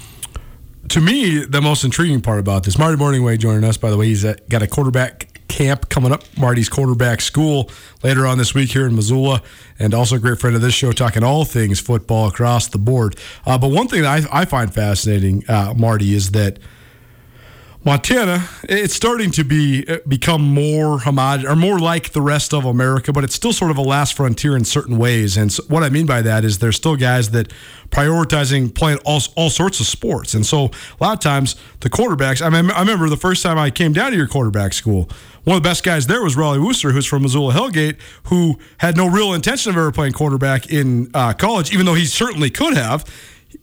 to 0.89 1.01
me, 1.01 1.45
the 1.45 1.61
most 1.61 1.85
intriguing 1.85 2.21
part 2.21 2.39
about 2.39 2.63
this, 2.63 2.79
Marty 2.79 2.97
Mornhinweg 2.97 3.39
joining 3.41 3.65
us. 3.65 3.77
By 3.77 3.91
the 3.91 3.97
way, 3.97 4.07
he's 4.07 4.25
got 4.49 4.63
a 4.63 4.67
quarterback 4.69 5.25
camp 5.49 5.88
coming 5.88 6.12
up, 6.12 6.25
Marty's 6.37 6.69
quarterback 6.69 7.21
school 7.21 7.71
later 8.03 8.26
on 8.26 8.38
this 8.38 8.55
week 8.55 8.71
here 8.71 8.87
in 8.87 8.95
Missoula, 8.95 9.43
and 9.79 9.95
also 9.95 10.17
a 10.17 10.19
great 10.19 10.38
friend 10.38 10.57
of 10.57 10.62
this 10.62 10.75
show, 10.75 10.93
talking 10.93 11.23
all 11.23 11.45
things 11.45 11.81
football 11.81 12.29
across 12.29 12.69
the 12.69 12.79
board. 12.79 13.17
Uh, 13.45 13.59
but 13.59 13.69
one 13.69 13.88
thing 13.88 14.03
that 14.03 14.29
I, 14.33 14.41
I 14.41 14.45
find 14.45 14.73
fascinating, 14.73 15.45
uh, 15.49 15.75
Marty, 15.76 16.15
is 16.15 16.33
that 16.33 16.59
Montana, 17.87 18.49
it's 18.64 18.95
starting 18.95 19.31
to 19.31 19.45
be 19.45 19.85
uh, 19.87 19.99
become 20.09 20.43
more 20.43 20.99
homogenous 20.99 21.49
or 21.49 21.55
more 21.55 21.78
like 21.78 22.11
the 22.11 22.21
rest 22.21 22.52
of 22.52 22.64
America, 22.64 23.12
but 23.12 23.23
it's 23.23 23.37
still 23.37 23.52
sort 23.52 23.71
of 23.71 23.78
a 23.78 23.83
last 23.83 24.14
frontier 24.14 24.57
in 24.57 24.64
certain 24.64 24.99
ways. 24.99 25.37
And 25.37 25.52
so 25.52 25.62
what 25.69 25.85
I 25.85 25.88
mean 25.88 26.05
by 26.05 26.21
that 26.23 26.45
is 26.45 26.59
there's 26.59 26.75
still 26.75 26.97
guys 26.97 27.31
that 27.31 27.52
prioritizing 27.90 28.75
playing 28.75 28.99
all, 29.05 29.21
all 29.37 29.50
sorts 29.50 29.78
of 29.78 29.87
sports. 29.87 30.35
And 30.35 30.45
so 30.45 30.64
a 30.64 30.71
lot 31.00 31.12
of 31.12 31.21
times 31.21 31.55
the 31.78 31.88
quarterbacks, 31.88 32.43
I, 32.43 32.50
mean, 32.50 32.73
I 32.73 32.81
remember 32.81 33.09
the 33.09 33.16
first 33.16 33.45
time 33.45 33.57
I 33.57 33.71
came 33.71 33.93
down 33.93 34.11
to 34.11 34.16
your 34.16 34.26
quarterback 34.26 34.73
school, 34.73 35.09
one 35.45 35.57
of 35.57 35.62
the 35.62 35.69
best 35.69 35.85
guys 35.85 36.09
there 36.09 36.25
was 36.25 36.35
Rollie 36.35 36.61
Worster, 36.61 36.90
who's 36.90 37.07
from 37.07 37.23
Missoula 37.23 37.55
Hellgate, 37.55 38.00
who 38.25 38.59
had 38.78 38.97
no 38.97 39.09
real 39.09 39.33
intention 39.33 39.71
of 39.71 39.76
ever 39.76 39.93
playing 39.93 40.12
quarterback 40.12 40.73
in 40.73 41.09
uh, 41.14 41.35
college, 41.35 41.73
even 41.73 41.87
though 41.87 41.95
he 41.95 42.07
certainly 42.07 42.50
could 42.50 42.76
have 42.76 43.05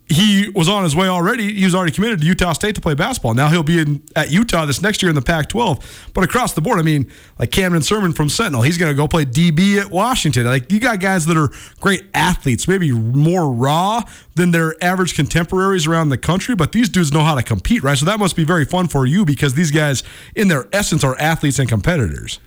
he 0.08 0.50
was 0.54 0.70
on 0.70 0.84
his 0.84 0.96
way 0.96 1.08
already. 1.08 1.54
He 1.54 1.66
was 1.66 1.74
already 1.74 1.92
committed 1.92 2.22
to 2.22 2.26
Utah 2.26 2.54
State 2.54 2.76
to 2.76 2.82
play 2.82 2.94
basketball. 2.94 3.34
Now 3.34 3.50
he'll 3.50 3.64
be 3.64 3.80
in 3.80 4.04
at 4.16 4.32
Utah 4.32 4.66
this 4.66 4.82
next 4.82 5.02
year 5.02 5.10
in 5.10 5.16
the 5.16 5.22
Pac-12. 5.22 6.12
But 6.14 6.24
across 6.24 6.54
the 6.54 6.62
board, 6.62 6.80
I 6.80 6.84
mean, 6.84 7.12
like 7.40 7.52
Cameron 7.52 7.82
Sermon 7.82 8.14
from 8.14 8.30
Sentinel, 8.30 8.62
he's 8.62 8.78
going 8.78 8.92
to 8.92 8.96
go 8.96 9.08
play 9.08 9.26
DB 9.26 9.80
at 9.80 9.92
Washington. 9.92 10.46
Like 10.46 10.72
you 10.72 10.80
got 10.80 11.00
guys 11.00 11.26
that 11.26 11.38
are 11.38 11.50
great 11.80 12.04
athletes, 12.14 12.68
maybe 12.68 12.92
more 12.92 13.52
raw 13.52 14.04
than 14.36 14.52
their 14.52 14.76
average 14.84 15.16
contemporaries 15.16 15.88
around 15.88 16.10
the 16.10 16.18
country. 16.18 16.56
But 16.56 16.74
these 16.74 16.90
dudes 16.90 17.12
know 17.12 17.24
how 17.24 17.36
to 17.36 17.44
compete, 17.44 17.84
right? 17.84 17.98
So 17.98 18.06
that 18.06 18.20
must 18.20 18.36
be 18.36 18.44
very 18.44 18.66
fun 18.66 18.88
for 18.88 19.06
you 19.06 19.26
because 19.26 19.54
these 19.54 19.72
guys, 19.72 20.04
in 20.36 20.48
their 20.48 20.68
essence, 20.74 21.04
are 21.04 21.18
athletes 21.20 21.60
and 21.60 21.68
competitors. 21.68 22.40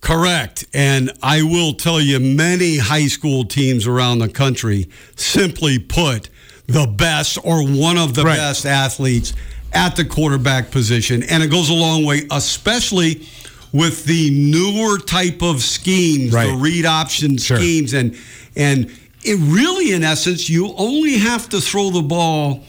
Correct. 0.00 0.66
And 0.74 1.12
I 1.22 1.42
will 1.42 1.72
tell 1.72 1.98
you, 1.98 2.20
many 2.20 2.76
high 2.76 3.06
school 3.06 3.44
teams 3.44 3.86
around 3.86 4.18
the 4.18 4.28
country 4.28 4.88
simply 5.16 5.78
put 5.78 6.28
the 6.66 6.86
best 6.86 7.38
or 7.44 7.62
one 7.66 7.98
of 7.98 8.14
the 8.14 8.24
Right. 8.24 8.36
best 8.36 8.64
athletes 8.66 9.32
at 9.72 9.96
the 9.96 10.04
quarterback 10.04 10.70
position. 10.70 11.22
And 11.24 11.42
it 11.42 11.48
goes 11.50 11.68
a 11.68 11.74
long 11.74 12.04
way, 12.04 12.26
especially 12.30 13.26
with 13.72 14.04
the 14.04 14.30
newer 14.30 14.98
type 14.98 15.42
of 15.42 15.62
schemes, 15.62 16.32
the 16.32 16.56
read 16.58 16.86
option 16.86 17.36
Sure. 17.38 17.56
schemes. 17.56 17.92
And, 17.92 18.16
and 18.56 18.90
it 19.24 19.36
really, 19.40 19.92
in 19.92 20.04
essence, 20.04 20.48
you 20.48 20.72
only 20.76 21.18
have 21.18 21.48
to 21.50 21.60
throw 21.60 21.90
the 21.90 22.02
ball 22.02 22.64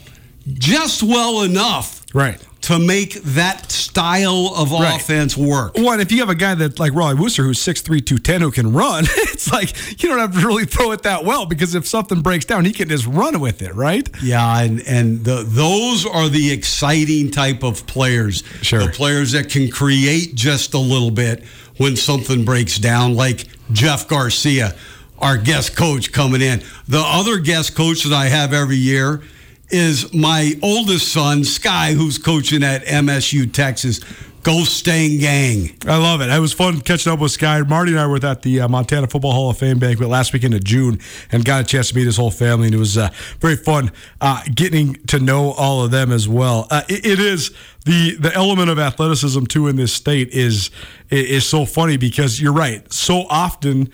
just 0.54 1.04
well 1.04 1.42
enough 1.44 2.02
Right. 2.14 2.40
To 2.66 2.80
make 2.80 3.22
that 3.24 3.72
style 3.72 4.52
of 4.56 4.72
Right. 4.72 4.96
offense 5.00 5.38
work. 5.38 5.78
One, 5.78 6.00
if 6.00 6.12
you 6.12 6.20
have 6.20 6.30
a 6.30 6.36
guy 6.36 6.56
that 6.56 6.80
like 6.80 6.94
Rollie 6.94 7.20
Worster 7.20 7.44
who's 7.44 7.60
6'3", 7.60 8.02
210, 8.02 8.42
who 8.42 8.50
can 8.52 8.74
run, 8.74 9.06
it's 9.18 9.52
like 9.52 10.02
you 10.02 10.10
don't 10.10 10.18
have 10.18 10.34
to 10.34 10.46
really 10.48 10.66
throw 10.66 10.92
it 10.92 11.04
that 11.04 11.26
well 11.26 11.46
because 11.46 11.76
if 11.76 11.86
something 11.88 12.22
breaks 12.22 12.44
down, 12.46 12.66
he 12.66 12.72
can 12.74 12.90
just 12.90 13.06
run 13.06 13.40
with 13.40 13.62
it, 13.62 13.76
right? 13.76 14.10
Yeah, 14.24 14.62
and 14.62 14.82
and 14.88 15.24
the, 15.24 15.44
those 15.48 16.06
are 16.08 16.28
the 16.28 16.52
exciting 16.52 17.30
type 17.30 17.62
of 17.64 17.86
players. 17.86 18.44
Sure. 18.64 18.80
The 18.80 18.90
players 18.90 19.34
that 19.34 19.50
can 19.50 19.70
create 19.70 20.34
just 20.34 20.74
a 20.74 20.80
little 20.80 21.12
bit 21.12 21.44
when 21.78 21.96
something 21.96 22.46
breaks 22.46 22.80
down, 22.80 23.14
like 23.16 23.46
Jeff 23.74 24.08
Garcia. 24.08 24.74
our 25.20 25.38
guest 25.38 25.78
coach 25.78 26.12
coming 26.12 26.42
in. 26.42 26.62
The 26.90 27.02
other 27.02 27.38
guest 27.38 27.74
coach 27.76 28.04
that 28.04 28.12
I 28.14 28.26
have 28.26 28.52
every 28.54 28.76
year 28.76 29.22
is 29.70 30.14
my 30.14 30.54
oldest 30.62 31.12
son, 31.12 31.44
Sky, 31.44 31.94
who's 31.94 32.18
coaching 32.18 32.64
at 32.64 32.86
MSU 32.86 33.52
Texas. 33.52 34.00
Go 34.44 34.64
Stang 34.64 35.18
Gang. 35.18 35.76
I 35.88 35.98
love 35.98 36.22
it. 36.22 36.30
It 36.30 36.40
was 36.40 36.54
fun 36.54 36.80
catching 36.82 37.12
up 37.12 37.18
with 37.18 37.32
Sky. 37.32 37.64
Marty 37.64 37.94
and 37.94 38.00
I 38.00 38.06
were 38.06 38.24
at 38.24 38.44
the 38.44 38.62
uh, 38.62 38.68
Montana 38.68 39.08
Football 39.08 39.32
Hall 39.32 39.50
of 39.50 39.58
Fame 39.58 39.80
banquet 39.80 40.08
last 40.08 40.34
weekend 40.34 40.54
of 40.54 40.64
June 40.64 41.00
and 41.32 41.44
got 41.44 41.62
a 41.62 41.64
chance 41.64 41.90
to 41.90 41.96
meet 41.96 42.06
his 42.06 42.18
whole 42.18 42.30
family, 42.30 42.68
and 42.68 42.76
it 42.76 42.78
was 42.78 42.96
uh, 42.96 43.10
very 43.40 43.56
fun 43.56 43.92
uh, 44.22 44.44
getting 44.54 44.94
to 45.08 45.18
know 45.18 45.54
all 45.54 45.84
of 45.84 45.90
them 45.90 46.12
as 46.12 46.30
well. 46.30 46.68
Uh, 46.70 46.84
it, 46.88 47.04
it 47.04 47.20
is 47.20 47.50
the 47.86 48.16
the 48.18 48.32
element 48.36 48.70
of 48.70 48.78
athleticism 48.78 49.46
too 49.46 49.68
in 49.68 49.78
this 49.78 49.94
state 49.94 50.30
is 50.30 50.70
is 51.10 51.44
so 51.48 51.66
funny 51.66 51.98
because 51.98 52.40
you're 52.40 52.54
right. 52.54 52.94
So 52.94 53.26
often 53.32 53.90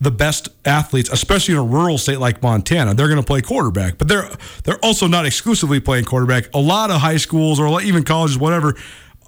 the 0.00 0.10
best 0.10 0.48
athletes, 0.64 1.10
especially 1.10 1.54
in 1.54 1.60
a 1.60 1.64
rural 1.64 1.96
state 1.98 2.18
like 2.18 2.42
Montana, 2.42 2.94
they're 2.94 3.08
going 3.08 3.20
to 3.20 3.26
play 3.26 3.40
quarterback. 3.40 3.98
But 3.98 4.08
they're 4.08 4.28
they're 4.64 4.84
also 4.84 5.06
not 5.06 5.26
exclusively 5.26 5.80
playing 5.80 6.04
quarterback. 6.04 6.54
A 6.54 6.58
lot 6.58 6.90
of 6.90 7.00
high 7.00 7.16
schools 7.16 7.58
or 7.58 7.80
even 7.80 8.04
colleges, 8.04 8.38
whatever, 8.38 8.76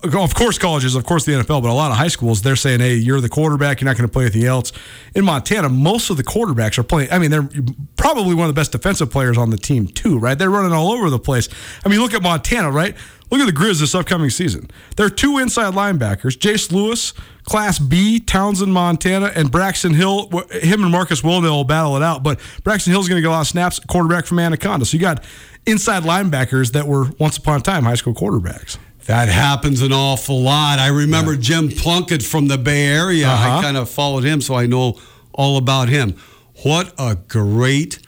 of 0.02 0.34
course 0.34 0.58
colleges, 0.58 0.94
of 0.94 1.04
course 1.04 1.24
the 1.24 1.32
NFL, 1.32 1.62
but 1.62 1.70
a 1.70 1.72
lot 1.72 1.90
of 1.90 1.96
high 1.96 2.08
schools, 2.08 2.42
they're 2.42 2.56
saying, 2.56 2.80
hey, 2.80 2.94
you're 2.94 3.20
the 3.20 3.28
quarterback, 3.28 3.80
you're 3.80 3.86
not 3.86 3.96
going 3.96 4.08
to 4.08 4.12
play 4.12 4.24
anything 4.24 4.44
else. 4.44 4.72
In 5.14 5.24
Montana, 5.24 5.68
most 5.68 6.10
of 6.10 6.16
the 6.16 6.22
quarterbacks 6.22 6.78
are 6.78 6.82
playing. 6.82 7.10
I 7.10 7.18
mean, 7.18 7.30
they're 7.30 7.48
probably 7.96 8.34
one 8.34 8.48
of 8.48 8.54
the 8.54 8.58
best 8.58 8.72
defensive 8.72 9.10
players 9.10 9.36
on 9.36 9.50
the 9.50 9.56
team 9.56 9.86
too, 9.86 10.18
right? 10.18 10.38
They're 10.38 10.50
running 10.50 10.72
all 10.72 10.92
over 10.92 11.10
the 11.10 11.18
place. 11.18 11.48
I 11.84 11.88
mean, 11.88 12.00
look 12.00 12.14
at 12.14 12.22
Montana, 12.22 12.70
right? 12.70 12.94
Look 13.30 13.40
at 13.40 13.46
the 13.46 13.52
Grizz 13.52 13.80
this 13.80 13.94
upcoming 13.94 14.30
season. 14.30 14.70
There 14.96 15.06
are 15.06 15.10
two 15.10 15.38
inside 15.38 15.74
linebackers, 15.74 16.36
Jace 16.38 16.72
Lewis, 16.72 17.12
Class 17.44 17.78
B, 17.78 18.20
Townsend, 18.20 18.72
Montana, 18.72 19.32
and 19.34 19.50
Braxton 19.50 19.94
Hill. 19.94 20.28
Him 20.50 20.82
and 20.82 20.92
Marcus 20.92 21.20
Welnel 21.20 21.50
will 21.50 21.64
battle 21.64 21.96
it 21.96 22.02
out, 22.02 22.22
but 22.22 22.40
Braxton 22.64 22.92
Hill's 22.92 23.08
going 23.08 23.18
to 23.18 23.22
get 23.22 23.28
a 23.28 23.32
lot 23.32 23.42
of 23.42 23.46
snaps, 23.46 23.78
quarterback 23.80 24.26
from 24.26 24.38
Anaconda. 24.38 24.86
So 24.86 24.96
you 24.96 25.00
got 25.00 25.24
inside 25.66 26.04
linebackers 26.04 26.72
that 26.72 26.86
were 26.86 27.10
once 27.18 27.36
upon 27.36 27.60
a 27.60 27.62
time 27.62 27.84
high 27.84 27.94
school 27.94 28.14
quarterbacks. 28.14 28.78
That 29.06 29.28
happens 29.28 29.80
an 29.80 29.92
awful 29.92 30.42
lot. 30.42 30.78
I 30.78 30.88
remember 30.88 31.32
yeah. 31.32 31.40
Jim 31.40 31.68
Plunkett 31.70 32.22
from 32.22 32.48
the 32.48 32.58
Bay 32.58 32.86
Area. 32.86 33.26
Uh-huh. 33.26 33.58
I 33.58 33.62
kind 33.62 33.76
of 33.76 33.88
followed 33.88 34.24
him, 34.24 34.42
so 34.42 34.54
I 34.54 34.66
know 34.66 34.98
all 35.32 35.56
about 35.56 35.88
him. 35.88 36.14
What 36.62 36.92
a 36.98 37.16
great 37.16 38.00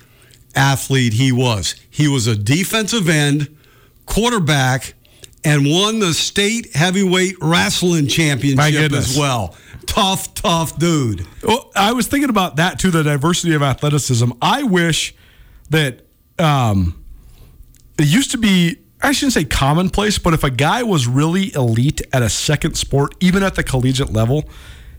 athlete 0.54 1.14
he 1.14 1.32
was. 1.32 1.74
He 1.88 2.08
was 2.08 2.26
a 2.26 2.36
defensive 2.36 3.08
end, 3.08 3.56
quarterback, 4.04 4.94
and 5.44 5.66
won 5.66 5.98
the 5.98 6.12
state 6.12 6.74
heavyweight 6.74 7.36
wrestling 7.40 8.06
championship 8.06 8.92
as 8.92 9.16
well. 9.16 9.56
Tough, 9.86 10.34
tough 10.34 10.78
dude. 10.78 11.26
Well, 11.42 11.70
I 11.74 11.92
was 11.92 12.06
thinking 12.06 12.30
about 12.30 12.56
that 12.56 12.78
too 12.78 12.90
the 12.90 13.02
diversity 13.02 13.54
of 13.54 13.62
athleticism. 13.62 14.30
I 14.40 14.62
wish 14.62 15.14
that 15.70 16.02
um, 16.38 17.02
it 17.98 18.06
used 18.06 18.32
to 18.32 18.38
be 18.38 18.76
I 19.02 19.12
shouldn't 19.12 19.32
say 19.32 19.44
commonplace, 19.44 20.18
but 20.18 20.34
if 20.34 20.44
a 20.44 20.50
guy 20.50 20.82
was 20.82 21.06
really 21.06 21.54
elite 21.54 22.02
at 22.12 22.22
a 22.22 22.28
second 22.28 22.74
sport, 22.74 23.14
even 23.20 23.42
at 23.42 23.54
the 23.54 23.62
collegiate 23.62 24.12
level, 24.12 24.44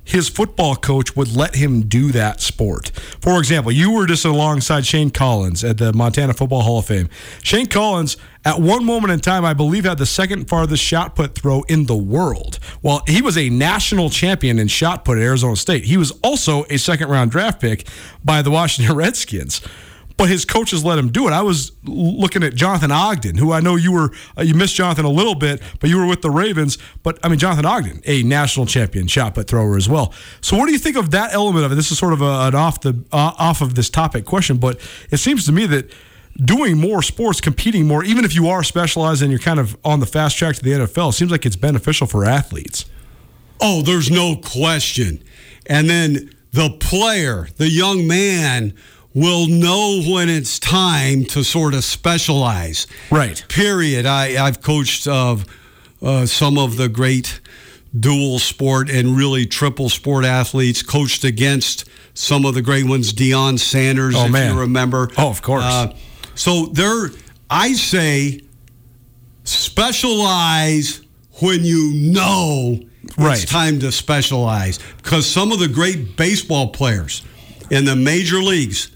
his 0.04 0.30
football 0.30 0.76
coach 0.76 1.16
would 1.16 1.36
let 1.36 1.56
him 1.56 1.84
do 1.84 2.12
that 2.12 2.42
sport. 2.42 2.90
For 3.22 3.40
example, 3.40 3.72
you 3.72 3.92
were 3.92 4.06
just 4.08 4.26
alongside 4.26 4.86
Shane 4.86 5.10
Collins 5.10 5.64
at 5.64 5.78
the 5.78 5.94
Montana 5.94 6.34
Football 6.34 6.62
Hall 6.62 6.80
of 6.80 6.86
Fame. 6.86 7.10
Shane 7.44 7.68
Collins, 7.68 8.18
at 8.44 8.60
one 8.60 8.84
moment 8.84 9.14
in 9.14 9.20
time, 9.20 9.46
I 9.46 9.54
believe, 9.54 9.86
had 9.86 10.00
the 10.00 10.06
second 10.06 10.50
farthest 10.50 10.84
shot 10.84 11.16
put 11.16 11.36
throw 11.36 11.62
in 11.64 11.86
the 11.86 11.96
world. 11.96 12.60
While 12.82 13.04
he 13.08 13.22
was 13.22 13.38
a 13.38 13.50
national 13.50 14.10
champion 14.10 14.58
in 14.58 14.68
shot 14.68 15.06
put 15.06 15.18
at 15.18 15.24
Arizona 15.24 15.56
State. 15.56 15.86
He 15.86 15.98
was 15.98 16.12
also 16.24 16.66
a 16.70 16.78
second 16.78 17.10
round 17.10 17.32
draft 17.32 17.62
pick 17.62 17.88
by 18.24 18.42
the 18.42 18.52
Washington 18.52 18.96
Redskins 18.98 19.62
but 20.18 20.30
his 20.30 20.46
coaches 20.46 20.84
let 20.84 20.98
him 21.00 21.10
do 21.10 21.28
it. 21.28 21.32
I 21.32 21.42
was 21.42 21.72
looking 21.84 22.44
at 22.44 22.56
Jonathan 22.56 22.92
Ogden, 22.92 23.38
who 23.38 23.52
I 23.52 23.60
know 23.60 23.76
you 23.76 23.92
were 23.92 24.12
uh, 24.38 24.42
you 24.42 24.54
missed 24.54 24.76
Jonathan 24.76 25.06
a 25.06 25.10
little 25.10 25.36
bit, 25.36 25.62
but 25.80 25.90
you 25.90 25.98
were 25.98 26.06
with 26.06 26.22
the 26.22 26.30
Ravens. 26.30 26.78
But 27.04 27.20
I 27.24 27.30
mean, 27.30 27.40
Jonathan 27.40 27.66
Ogden, 27.66 28.02
a 28.06 28.24
national 28.24 28.66
champion 28.66 29.08
shot 29.08 29.36
put 29.36 29.48
thrower 29.48 29.78
as 29.78 29.90
well. 29.90 30.14
So, 30.42 30.58
what 30.58 30.68
do 30.68 30.72
you 30.74 30.80
think 30.80 30.98
of 30.98 31.12
that 31.12 31.34
element 31.34 31.66
of 31.66 31.72
it? 31.72 31.76
This 31.76 31.92
is 31.92 31.98
sort 31.98 32.14
of 32.14 32.22
a, 32.22 32.48
an 32.48 32.56
off 32.56 32.82
the 32.82 33.04
uh, 33.12 33.34
off 33.38 33.62
of 33.62 33.76
this 33.76 33.90
topic 33.90 34.26
question, 34.26 34.58
but 34.58 34.80
it 35.10 35.18
seems 35.18 35.46
to 35.46 35.52
me 35.52 35.66
that 35.68 35.92
doing 36.38 36.78
more 36.78 37.02
sports, 37.02 37.42
competing 37.42 37.88
more, 37.88 38.04
even 38.04 38.26
if 38.26 38.36
you 38.36 38.48
are 38.48 38.64
specialized 38.64 39.22
and 39.22 39.32
you're 39.32 39.40
kind 39.40 39.60
of 39.60 39.78
on 39.84 40.00
the 40.00 40.06
fast 40.06 40.38
track 40.38 40.56
to 40.56 40.64
the 40.64 40.72
NFL, 40.72 41.14
seems 41.14 41.32
like 41.32 41.46
it's 41.46 41.56
beneficial 41.56 42.08
for 42.08 42.26
athletes. 42.26 42.86
Oh, 43.60 43.82
there's 43.82 44.10
no 44.10 44.36
question. 44.36 45.24
And 45.68 45.90
then 45.90 46.32
the 46.52 46.70
player, 46.80 47.48
the 47.58 47.70
young 47.70 48.08
man 48.08 48.74
will 49.14 49.48
know 49.48 50.02
when 50.08 50.30
it's 50.30 50.60
time 50.60 51.26
to 51.26 51.44
sort 51.44 51.74
of 51.74 51.84
specialize. 51.84 52.88
Right. 53.10 53.44
Period. 53.50 54.06
I, 54.06 54.46
I've 54.46 54.62
coached 54.62 55.08
uh, 55.08 55.38
uh, 56.02 56.26
some 56.26 56.58
of 56.58 56.78
the 56.78 56.88
great 56.88 57.42
dual 57.98 58.40
sport 58.40 58.90
and 58.90 59.18
really 59.18 59.46
triple 59.46 59.90
sport 59.90 60.24
athletes, 60.24 60.82
coached 60.82 61.24
against 61.24 61.86
some 62.14 62.46
of 62.46 62.54
the 62.54 62.62
great 62.62 62.86
ones, 62.86 63.14
Deion 63.14 63.60
Sanders, 63.60 64.16
oh, 64.16 64.26
if 64.26 64.32
man. 64.32 64.54
you 64.54 64.62
remember. 64.62 65.10
Oh, 65.18 65.30
of 65.30 65.42
course. 65.42 65.64
Uh, 65.64 65.94
so 66.36 66.68
there, 66.68 67.10
I 67.50 67.74
say 67.74 68.42
specialize 69.44 71.02
when 71.42 71.64
you 71.64 71.94
know 71.94 72.80
right. 73.18 73.42
it's 73.42 73.52
time 73.52 73.80
to 73.80 73.92
specialize. 73.92 74.80
Because 74.98 75.26
some 75.26 75.52
of 75.52 75.60
the 75.60 75.68
great 75.68 76.16
baseball 76.16 76.70
players 76.70 77.24
in 77.70 77.86
the 77.86 77.96
major 77.96 78.38
leagues, 78.38 78.92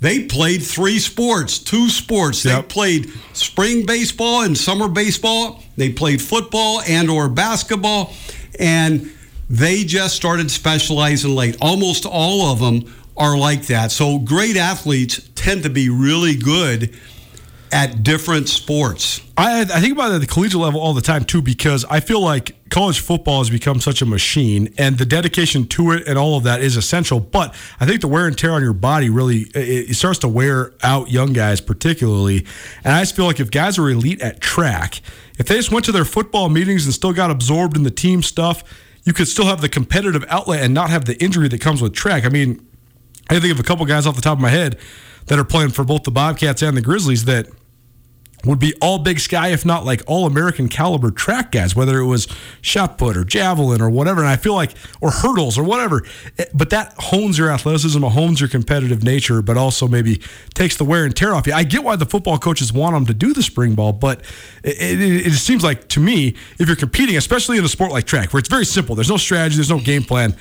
they 0.00 0.24
played 0.24 0.62
three 0.62 0.98
sports, 1.00 1.58
two 1.58 1.88
sports. 1.88 2.42
They 2.44 2.60
played 2.62 3.10
spring 3.32 3.84
baseball 3.84 4.42
and 4.42 4.56
summer 4.56 4.88
baseball. 4.88 5.62
They 5.76 5.90
played 5.92 6.22
football 6.22 6.82
and 6.82 7.10
or 7.10 7.28
basketball, 7.28 8.12
and 8.60 9.10
they 9.50 9.82
just 9.84 10.14
started 10.14 10.50
specializing 10.50 11.34
late. 11.34 11.56
Almost 11.60 12.06
all 12.06 12.52
of 12.52 12.60
them 12.60 12.94
are 13.16 13.36
like 13.36 13.66
that. 13.66 13.90
So 13.90 14.18
great 14.18 14.56
athletes 14.56 15.28
tend 15.34 15.64
to 15.64 15.70
be 15.70 15.88
really 15.88 16.36
good 16.36 16.94
at 17.72 18.02
different 18.02 18.48
sports. 18.48 19.20
I, 19.36 19.62
I 19.62 19.80
think 19.80 19.92
about 19.92 20.10
it 20.10 20.16
at 20.16 20.20
the 20.20 20.26
collegiate 20.26 20.60
level 20.60 20.80
all 20.80 20.94
the 20.94 21.00
time 21.00 21.24
too, 21.24 21.42
because 21.42 21.84
I 21.84 22.00
feel 22.00 22.20
like 22.20 22.68
college 22.70 23.00
football 23.00 23.38
has 23.38 23.50
become 23.50 23.80
such 23.80 24.02
a 24.02 24.06
machine, 24.06 24.74
and 24.78 24.98
the 24.98 25.06
dedication 25.06 25.66
to 25.68 25.92
it 25.92 26.06
and 26.06 26.18
all 26.18 26.36
of 26.36 26.44
that 26.44 26.60
is 26.60 26.76
essential. 26.76 27.20
But 27.20 27.54
I 27.80 27.86
think 27.86 28.00
the 28.00 28.08
wear 28.08 28.26
and 28.26 28.36
tear 28.36 28.52
on 28.52 28.62
your 28.62 28.72
body 28.72 29.10
really 29.10 29.42
it, 29.54 29.90
it 29.90 29.94
starts 29.94 30.18
to 30.20 30.28
wear 30.28 30.72
out 30.82 31.10
young 31.10 31.32
guys, 31.32 31.60
particularly. 31.60 32.46
And 32.84 32.94
I 32.94 33.00
just 33.00 33.16
feel 33.16 33.26
like 33.26 33.40
if 33.40 33.50
guys 33.50 33.78
are 33.78 33.88
elite 33.88 34.20
at 34.20 34.40
track, 34.40 35.00
if 35.38 35.46
they 35.46 35.56
just 35.56 35.70
went 35.70 35.84
to 35.86 35.92
their 35.92 36.04
football 36.04 36.48
meetings 36.48 36.84
and 36.84 36.94
still 36.94 37.12
got 37.12 37.30
absorbed 37.30 37.76
in 37.76 37.84
the 37.84 37.90
team 37.90 38.22
stuff, 38.22 38.64
you 39.04 39.12
could 39.12 39.28
still 39.28 39.46
have 39.46 39.60
the 39.60 39.68
competitive 39.68 40.24
outlet 40.28 40.62
and 40.62 40.74
not 40.74 40.90
have 40.90 41.04
the 41.04 41.16
injury 41.22 41.48
that 41.48 41.60
comes 41.60 41.80
with 41.80 41.94
track. 41.94 42.24
I 42.24 42.28
mean, 42.28 42.66
I 43.30 43.38
think 43.38 43.52
of 43.52 43.60
a 43.60 43.62
couple 43.62 43.86
guys 43.86 44.06
off 44.06 44.16
the 44.16 44.22
top 44.22 44.38
of 44.38 44.42
my 44.42 44.48
head 44.48 44.78
that 45.28 45.38
are 45.38 45.44
playing 45.44 45.70
for 45.70 45.84
both 45.84 46.02
the 46.02 46.10
Bobcats 46.10 46.62
and 46.62 46.76
the 46.76 46.82
Grizzlies 46.82 47.24
that 47.26 47.48
would 48.44 48.58
be 48.58 48.72
all 48.80 48.98
Big 48.98 49.18
Sky, 49.18 49.48
if 49.48 49.64
not 49.66 49.84
like 49.84 50.02
all 50.06 50.26
American 50.26 50.68
caliber 50.68 51.10
track 51.10 51.50
guys, 51.50 51.74
whether 51.74 51.98
it 51.98 52.06
was 52.06 52.28
shot 52.60 52.96
put 52.96 53.16
or 53.16 53.24
javelin 53.24 53.80
or 53.80 53.90
whatever. 53.90 54.20
And 54.20 54.28
I 54.28 54.36
feel 54.36 54.54
like, 54.54 54.74
or 55.00 55.10
hurdles 55.10 55.58
or 55.58 55.64
whatever. 55.64 56.04
Eh, 56.38 56.44
but 56.54 56.70
that 56.70 56.94
hones 56.98 57.36
your 57.36 57.50
athleticism, 57.50 58.02
it 58.02 58.10
hones 58.10 58.40
your 58.40 58.48
competitive 58.48 59.02
nature, 59.02 59.42
but 59.42 59.56
also 59.56 59.88
maybe 59.88 60.20
takes 60.54 60.76
the 60.76 60.84
wear 60.84 61.04
and 61.04 61.16
tear 61.16 61.34
off 61.34 61.46
you. 61.46 61.52
I 61.52 61.64
get 61.64 61.82
why 61.82 61.96
the 61.96 62.06
football 62.06 62.38
coaches 62.38 62.72
want 62.72 62.94
them 62.94 63.06
to 63.06 63.14
do 63.14 63.34
the 63.34 63.42
spring 63.42 63.74
ball, 63.74 63.92
but 63.92 64.20
it, 64.62 65.00
it, 65.00 65.26
it 65.26 65.32
seems 65.32 65.64
like 65.64 65.88
to 65.88 66.00
me, 66.00 66.36
if 66.58 66.68
you're 66.68 66.76
competing, 66.76 67.16
especially 67.16 67.58
in 67.58 67.64
a 67.64 67.68
sport 67.68 67.90
like 67.90 68.04
track, 68.04 68.32
where 68.32 68.38
it's 68.38 68.48
very 68.48 68.66
simple, 68.66 68.94
there's 68.94 69.10
no 69.10 69.16
strategy, 69.16 69.56
there's 69.56 69.70
no 69.70 69.80
game 69.80 70.04
plan, 70.04 70.36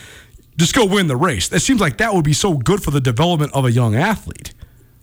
just 0.55 0.75
go 0.75 0.85
win 0.85 1.07
the 1.07 1.15
race. 1.15 1.51
It 1.51 1.61
seems 1.61 1.81
like 1.81 1.97
that 1.97 2.13
would 2.13 2.25
be 2.25 2.33
so 2.33 2.57
good 2.57 2.83
for 2.83 2.91
the 2.91 3.01
development 3.01 3.53
of 3.53 3.65
a 3.65 3.71
young 3.71 3.95
athlete 3.95 4.53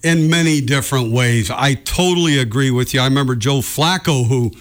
in 0.04 0.30
many 0.30 0.60
different 0.60 1.10
ways. 1.10 1.50
I 1.50 1.74
totally 1.74 2.38
agree 2.38 2.70
with 2.70 2.94
you. 2.94 3.00
I 3.00 3.04
remember 3.04 3.34
Joe 3.34 3.58
Flacco, 3.58 4.26
who 4.26 4.52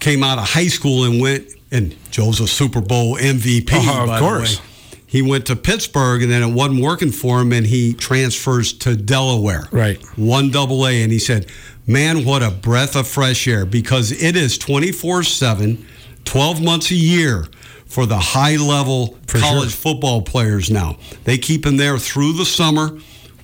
came 0.00 0.24
out 0.24 0.38
of 0.38 0.48
high 0.48 0.68
school 0.68 1.04
and 1.04 1.20
went, 1.20 1.48
and 1.70 1.94
Joe's 2.10 2.40
a 2.40 2.48
Super 2.48 2.80
Bowl 2.80 3.16
MVP. 3.16 3.72
Uh, 3.72 4.12
of 4.12 4.20
course. 4.20 4.60
He 5.06 5.22
went 5.22 5.46
to 5.46 5.56
Pittsburgh 5.56 6.22
and 6.22 6.30
then 6.30 6.42
it 6.42 6.52
wasn't 6.52 6.82
working 6.82 7.12
for 7.12 7.40
him 7.40 7.52
and 7.52 7.66
he 7.66 7.94
transfers 7.94 8.74
to 8.74 8.94
Delaware. 8.94 9.66
Right. 9.70 10.02
One 10.18 10.50
double 10.50 10.86
A. 10.86 11.02
And 11.02 11.10
he 11.10 11.18
said, 11.18 11.46
Man, 11.86 12.26
what 12.26 12.42
a 12.42 12.50
breath 12.50 12.94
of 12.94 13.08
fresh 13.08 13.48
air 13.48 13.64
because 13.64 14.12
it 14.12 14.36
is 14.36 14.58
24 14.58 15.22
7, 15.22 15.86
12 16.24 16.62
months 16.62 16.90
a 16.90 16.94
year 16.94 17.46
for 17.86 18.04
the 18.04 18.18
high 18.18 18.56
level 18.56 19.16
for 19.26 19.38
college 19.38 19.70
sure. 19.70 19.92
football 19.92 20.20
players 20.20 20.70
now. 20.70 20.98
They 21.24 21.38
keep 21.38 21.64
them 21.64 21.78
there 21.78 21.96
through 21.96 22.34
the 22.34 22.44
summer 22.44 22.98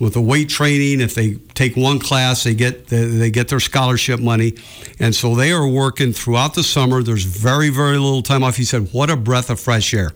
with 0.05 0.14
the 0.14 0.21
weight 0.21 0.49
training. 0.49 1.01
If 1.01 1.14
they 1.14 1.35
take 1.55 1.77
one 1.77 1.99
class, 1.99 2.45
they 2.45 2.55
get 2.55 2.87
they 2.88 3.31
get 3.31 3.49
their 3.49 3.61
scholarship 3.61 4.21
money, 4.21 4.55
and 5.01 5.14
so 5.14 5.35
they 5.35 5.51
are 5.51 5.67
working 5.67 6.12
throughout 6.12 6.55
the 6.55 6.62
summer. 6.62 7.03
There's 7.03 7.25
very 7.25 7.71
very 7.71 7.99
little 7.99 8.23
time 8.23 8.45
off. 8.45 8.57
He 8.57 8.64
said, 8.64 8.93
"What 8.93 9.11
a 9.11 9.17
breath 9.17 9.51
of 9.51 9.59
fresh 9.59 9.93
air." 9.95 10.12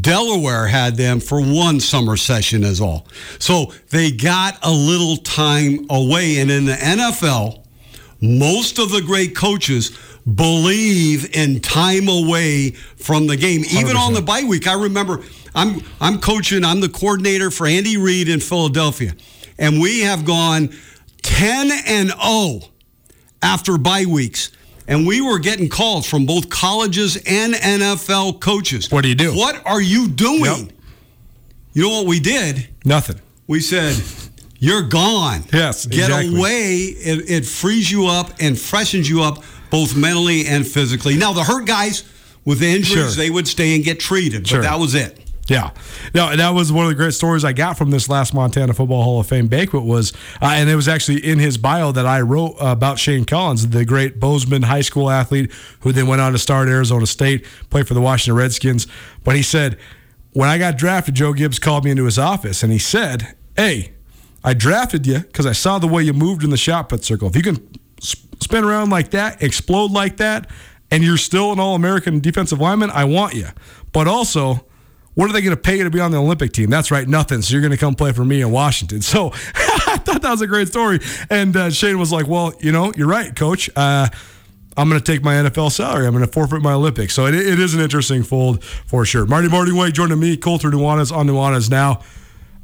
Delaware 0.00 0.68
had 0.68 0.96
them 0.96 1.20
for 1.20 1.40
one 1.40 1.80
summer 1.80 2.16
session 2.16 2.64
as 2.64 2.80
all. 2.80 3.08
So 3.38 3.72
they 3.90 4.12
got 4.12 4.56
a 4.62 4.70
little 4.70 5.16
time 5.16 5.86
away. 5.90 6.38
And 6.38 6.48
in 6.48 6.64
the 6.64 6.76
NFL, 6.76 7.64
most 8.20 8.78
of 8.78 8.92
the 8.92 9.02
great 9.02 9.34
coaches 9.34 9.90
believe 10.32 11.34
in 11.34 11.58
time 11.58 12.08
away 12.08 12.70
from 12.70 13.26
the 13.26 13.36
game. 13.36 13.64
Even 13.64 13.96
100%. 13.96 13.98
on 13.98 14.14
the 14.14 14.22
bye 14.22 14.44
week, 14.44 14.68
I 14.68 14.74
remember 14.74 15.22
I'm 15.54 15.82
I'm 16.00 16.20
coaching, 16.20 16.64
I'm 16.64 16.80
the 16.80 16.88
coordinator 16.88 17.50
for 17.50 17.66
Andy 17.66 17.96
Reid 17.96 18.28
in 18.28 18.40
Philadelphia. 18.40 19.12
And 19.58 19.80
we 19.80 20.00
have 20.00 20.24
gone 20.24 20.70
10 21.22 21.70
and 21.86 22.10
0 22.10 22.60
after 23.42 23.78
bye 23.78 24.06
weeks. 24.06 24.50
And 24.88 25.06
we 25.06 25.20
were 25.20 25.38
getting 25.38 25.68
calls 25.68 26.06
from 26.06 26.26
both 26.26 26.50
colleges 26.50 27.16
and 27.16 27.54
NFL 27.54 28.40
coaches. 28.40 28.90
What 28.90 29.02
do 29.02 29.08
you 29.08 29.14
do? 29.14 29.32
What 29.32 29.64
are 29.64 29.80
you 29.80 30.08
doing? 30.08 30.66
Yep. 30.66 30.72
You 31.72 31.82
know 31.82 31.90
what 31.90 32.06
we 32.06 32.18
did? 32.18 32.68
Nothing. 32.84 33.20
We 33.46 33.60
said, 33.60 33.94
You're 34.58 34.82
gone. 34.82 35.44
Yes. 35.52 35.86
Get 35.86 36.06
exactly. 36.06 36.36
away. 36.36 36.74
It, 36.76 37.30
it 37.30 37.46
frees 37.46 37.90
you 37.90 38.08
up 38.08 38.32
and 38.40 38.58
freshens 38.58 39.08
you 39.08 39.22
up 39.22 39.44
both 39.70 39.96
mentally 39.96 40.46
and 40.46 40.66
physically. 40.66 41.16
Now, 41.16 41.32
the 41.32 41.44
hurt 41.44 41.66
guys 41.66 42.02
with 42.44 42.62
injuries, 42.62 43.14
sure. 43.14 43.22
they 43.22 43.30
would 43.30 43.46
stay 43.46 43.76
and 43.76 43.84
get 43.84 44.00
treated, 44.00 44.42
but 44.42 44.48
sure. 44.48 44.62
that 44.62 44.78
was 44.80 44.94
it. 44.96 45.29
Yeah, 45.50 45.70
no, 46.14 46.36
that 46.36 46.50
was 46.50 46.70
one 46.70 46.84
of 46.84 46.90
the 46.90 46.94
great 46.94 47.12
stories 47.12 47.44
I 47.44 47.52
got 47.52 47.76
from 47.76 47.90
this 47.90 48.08
last 48.08 48.32
Montana 48.32 48.72
Football 48.72 49.02
Hall 49.02 49.18
of 49.18 49.26
Fame 49.26 49.48
banquet. 49.48 49.82
Was 49.82 50.12
uh, 50.40 50.46
and 50.54 50.70
it 50.70 50.76
was 50.76 50.86
actually 50.86 51.26
in 51.28 51.40
his 51.40 51.58
bio 51.58 51.90
that 51.90 52.06
I 52.06 52.20
wrote 52.20 52.54
about 52.60 53.00
Shane 53.00 53.24
Collins, 53.24 53.66
the 53.66 53.84
great 53.84 54.20
Bozeman 54.20 54.62
high 54.62 54.82
school 54.82 55.10
athlete 55.10 55.50
who 55.80 55.90
then 55.90 56.06
went 56.06 56.20
on 56.20 56.30
to 56.30 56.38
start 56.38 56.68
Arizona 56.68 57.04
State, 57.04 57.44
played 57.68 57.88
for 57.88 57.94
the 57.94 58.00
Washington 58.00 58.36
Redskins. 58.36 58.86
But 59.24 59.34
he 59.34 59.42
said, 59.42 59.76
when 60.34 60.48
I 60.48 60.56
got 60.56 60.78
drafted, 60.78 61.16
Joe 61.16 61.32
Gibbs 61.32 61.58
called 61.58 61.84
me 61.84 61.90
into 61.90 62.04
his 62.04 62.16
office 62.16 62.62
and 62.62 62.70
he 62.70 62.78
said, 62.78 63.34
"Hey, 63.56 63.94
I 64.44 64.54
drafted 64.54 65.04
you 65.04 65.18
because 65.18 65.46
I 65.46 65.52
saw 65.52 65.80
the 65.80 65.88
way 65.88 66.04
you 66.04 66.12
moved 66.12 66.44
in 66.44 66.50
the 66.50 66.56
shot 66.56 66.88
put 66.88 67.02
circle. 67.04 67.26
If 67.28 67.34
you 67.34 67.42
can 67.42 67.58
spin 68.00 68.62
around 68.62 68.90
like 68.90 69.10
that, 69.10 69.42
explode 69.42 69.90
like 69.90 70.18
that, 70.18 70.48
and 70.92 71.02
you're 71.02 71.16
still 71.16 71.50
an 71.50 71.58
All 71.58 71.74
American 71.74 72.20
defensive 72.20 72.60
lineman, 72.60 72.90
I 72.90 73.02
want 73.02 73.34
you. 73.34 73.48
But 73.92 74.06
also." 74.06 74.64
What 75.14 75.28
are 75.28 75.32
they 75.32 75.42
going 75.42 75.56
to 75.56 75.60
pay 75.60 75.76
you 75.78 75.84
to 75.84 75.90
be 75.90 76.00
on 76.00 76.12
the 76.12 76.18
Olympic 76.18 76.52
team? 76.52 76.70
That's 76.70 76.90
right, 76.90 77.06
nothing. 77.06 77.42
So 77.42 77.52
you're 77.52 77.60
going 77.60 77.72
to 77.72 77.76
come 77.76 77.94
play 77.94 78.12
for 78.12 78.24
me 78.24 78.40
in 78.42 78.50
Washington. 78.50 79.02
So 79.02 79.32
I 79.54 79.98
thought 80.04 80.22
that 80.22 80.30
was 80.30 80.40
a 80.40 80.46
great 80.46 80.68
story. 80.68 81.00
And 81.28 81.56
uh, 81.56 81.70
Shane 81.70 81.98
was 81.98 82.12
like, 82.12 82.26
"Well, 82.28 82.52
you 82.60 82.72
know, 82.72 82.92
you're 82.96 83.08
right, 83.08 83.34
Coach. 83.34 83.68
Uh, 83.74 84.08
I'm 84.76 84.88
going 84.88 85.00
to 85.00 85.12
take 85.12 85.22
my 85.22 85.34
NFL 85.34 85.72
salary. 85.72 86.06
I'm 86.06 86.12
going 86.12 86.24
to 86.24 86.32
forfeit 86.32 86.62
my 86.62 86.72
Olympics." 86.72 87.14
So 87.14 87.26
it, 87.26 87.34
it 87.34 87.58
is 87.58 87.74
an 87.74 87.80
interesting 87.80 88.22
fold 88.22 88.62
for 88.62 89.04
sure. 89.04 89.26
Marty 89.26 89.48
Mornhinweg 89.48 89.92
joining 89.92 90.20
me, 90.20 90.36
Colter 90.36 90.70
Nuanez 90.70 91.14
on 91.14 91.26
Nuanez 91.26 91.68
now. 91.70 92.02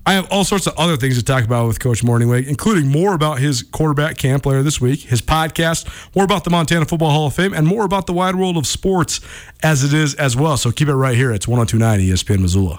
I 0.08 0.12
have 0.12 0.30
all 0.30 0.44
sorts 0.44 0.68
of 0.68 0.74
other 0.78 0.96
things 0.96 1.18
to 1.18 1.24
talk 1.24 1.42
about 1.42 1.66
with 1.66 1.80
Coach 1.80 2.04
Mornhinweg, 2.04 2.46
including 2.46 2.86
more 2.86 3.12
about 3.12 3.40
his 3.40 3.64
quarterback 3.64 4.16
camp 4.16 4.46
later 4.46 4.62
this 4.62 4.80
week, 4.80 5.00
his 5.00 5.20
podcast, 5.20 5.84
more 6.14 6.24
about 6.24 6.44
the 6.44 6.50
Montana 6.50 6.84
Football 6.84 7.10
Hall 7.10 7.26
of 7.26 7.34
Fame, 7.34 7.52
and 7.52 7.66
more 7.66 7.84
about 7.84 8.06
the 8.06 8.12
wide 8.12 8.36
world 8.36 8.56
of 8.56 8.68
sports 8.68 9.20
as 9.64 9.82
it 9.82 9.92
is 9.92 10.14
as 10.14 10.36
well. 10.36 10.56
So 10.56 10.70
keep 10.70 10.86
it 10.86 10.94
right 10.94 11.16
here. 11.16 11.32
It's 11.32 11.48
1029 11.48 12.00
ESPN 12.00 12.38
Missoula. 12.38 12.78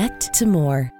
Connect 0.00 0.32
to 0.32 0.46
more. 0.46 0.90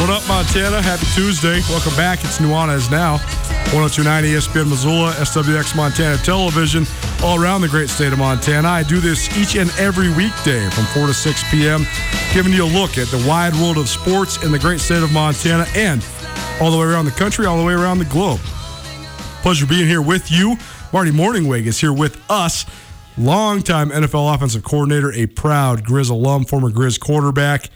What 0.00 0.10
up, 0.10 0.26
Montana? 0.26 0.82
Happy 0.82 1.06
Tuesday. 1.14 1.60
Welcome 1.70 1.94
back. 1.94 2.24
It's 2.24 2.38
Nuanez 2.38 2.90
now. 2.90 3.20
1029 3.74 4.22
ESPN 4.22 4.70
Missoula, 4.70 5.10
SWX 5.14 5.74
Montana 5.74 6.16
Television, 6.18 6.86
all 7.24 7.42
around 7.42 7.60
the 7.60 7.68
great 7.68 7.88
state 7.88 8.12
of 8.12 8.20
Montana. 8.20 8.68
I 8.68 8.84
do 8.84 9.00
this 9.00 9.36
each 9.36 9.56
and 9.56 9.68
every 9.80 10.10
weekday 10.10 10.70
from 10.70 10.84
4 10.94 11.08
to 11.08 11.12
6 11.12 11.50
p.m., 11.50 11.84
giving 12.32 12.52
you 12.52 12.66
a 12.66 12.70
look 12.70 12.98
at 12.98 13.08
the 13.08 13.24
wide 13.26 13.52
world 13.54 13.76
of 13.76 13.88
sports 13.88 14.40
in 14.44 14.52
the 14.52 14.60
great 14.60 14.78
state 14.78 15.02
of 15.02 15.12
Montana 15.12 15.66
and 15.74 16.06
all 16.60 16.70
the 16.70 16.78
way 16.78 16.84
around 16.84 17.06
the 17.06 17.10
country, 17.10 17.46
all 17.46 17.58
the 17.58 17.64
way 17.64 17.72
around 17.72 17.98
the 17.98 18.04
globe. 18.04 18.38
Pleasure 19.42 19.66
being 19.66 19.88
here 19.88 20.02
with 20.02 20.30
you. 20.30 20.56
Marty 20.92 21.10
Mornhinweg 21.10 21.66
is 21.66 21.80
here 21.80 21.92
with 21.92 22.22
us, 22.30 22.64
longtime 23.18 23.90
NFL 23.90 24.36
offensive 24.36 24.62
coordinator, 24.62 25.12
a 25.14 25.26
proud 25.26 25.84
Grizz 25.84 26.10
alum, 26.10 26.44
former 26.44 26.70
Grizz 26.70 27.00
quarterback, 27.00 27.70